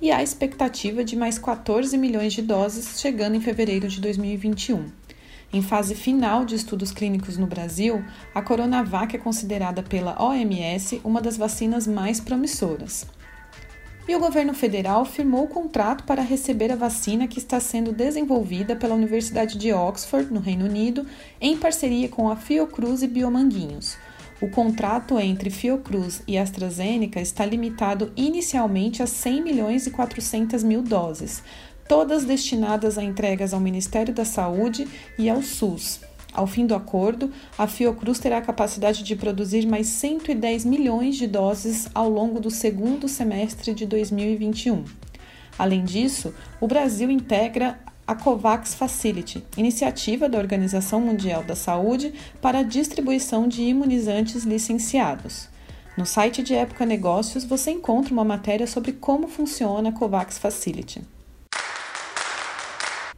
E 0.00 0.10
há 0.10 0.22
expectativa 0.22 1.04
de 1.04 1.14
mais 1.16 1.38
14 1.38 1.96
milhões 1.98 2.32
de 2.32 2.40
doses 2.40 2.98
chegando 2.98 3.36
em 3.36 3.40
fevereiro 3.40 3.88
de 3.88 4.00
2021. 4.00 4.86
Em 5.52 5.60
fase 5.60 5.94
final 5.94 6.44
de 6.44 6.54
estudos 6.54 6.92
clínicos 6.92 7.36
no 7.36 7.46
Brasil, 7.46 8.02
a 8.34 8.40
Coronavac 8.40 9.14
é 9.14 9.18
considerada 9.18 9.82
pela 9.82 10.22
OMS 10.22 11.00
uma 11.04 11.20
das 11.20 11.36
vacinas 11.36 11.86
mais 11.86 12.20
promissoras 12.20 13.06
e 14.10 14.16
o 14.16 14.18
governo 14.18 14.52
federal 14.52 15.04
firmou 15.04 15.44
o 15.44 15.46
contrato 15.46 16.02
para 16.02 16.20
receber 16.20 16.72
a 16.72 16.74
vacina 16.74 17.28
que 17.28 17.38
está 17.38 17.60
sendo 17.60 17.92
desenvolvida 17.92 18.74
pela 18.74 18.96
Universidade 18.96 19.56
de 19.56 19.72
Oxford, 19.72 20.34
no 20.34 20.40
Reino 20.40 20.64
Unido, 20.64 21.06
em 21.40 21.56
parceria 21.56 22.08
com 22.08 22.28
a 22.28 22.34
Fiocruz 22.34 23.04
e 23.04 23.06
Biomanguinhos. 23.06 23.96
O 24.40 24.50
contrato 24.50 25.16
entre 25.16 25.48
Fiocruz 25.48 26.24
e 26.26 26.36
AstraZeneca 26.36 27.20
está 27.20 27.46
limitado 27.46 28.12
inicialmente 28.16 29.00
a 29.00 29.06
100 29.06 29.44
milhões 29.44 29.86
e 29.86 29.92
400 29.92 30.64
mil 30.64 30.82
doses, 30.82 31.40
todas 31.88 32.24
destinadas 32.24 32.98
a 32.98 33.04
entregas 33.04 33.54
ao 33.54 33.60
Ministério 33.60 34.12
da 34.12 34.24
Saúde 34.24 34.88
e 35.16 35.30
ao 35.30 35.40
SUS. 35.40 36.00
Ao 36.32 36.46
fim 36.46 36.64
do 36.64 36.74
acordo, 36.74 37.30
a 37.58 37.66
Fiocruz 37.66 38.18
terá 38.18 38.38
a 38.38 38.42
capacidade 38.42 39.02
de 39.02 39.16
produzir 39.16 39.66
mais 39.66 39.88
110 39.88 40.64
milhões 40.64 41.16
de 41.16 41.26
doses 41.26 41.88
ao 41.94 42.08
longo 42.08 42.38
do 42.38 42.50
segundo 42.50 43.08
semestre 43.08 43.74
de 43.74 43.84
2021. 43.84 44.84
Além 45.58 45.84
disso, 45.84 46.32
o 46.60 46.66
Brasil 46.66 47.10
integra 47.10 47.78
a 48.06 48.14
COVAX 48.14 48.74
Facility, 48.74 49.44
iniciativa 49.56 50.28
da 50.28 50.38
Organização 50.38 51.00
Mundial 51.00 51.44
da 51.44 51.54
Saúde 51.54 52.12
para 52.40 52.60
a 52.60 52.64
distribuição 52.64 53.46
de 53.46 53.62
imunizantes 53.62 54.44
licenciados. 54.44 55.48
No 55.96 56.06
site 56.06 56.42
de 56.42 56.54
Época 56.54 56.86
Negócios 56.86 57.44
você 57.44 57.72
encontra 57.72 58.12
uma 58.12 58.24
matéria 58.24 58.66
sobre 58.66 58.92
como 58.92 59.28
funciona 59.28 59.90
a 59.90 59.92
COVAX 59.92 60.38
Facility. 60.38 61.02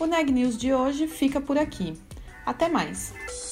O 0.00 0.06
Neg 0.06 0.32
News 0.32 0.58
de 0.58 0.74
hoje 0.74 1.06
fica 1.06 1.40
por 1.40 1.56
aqui. 1.56 1.96
Até 2.44 2.68
mais! 2.68 3.51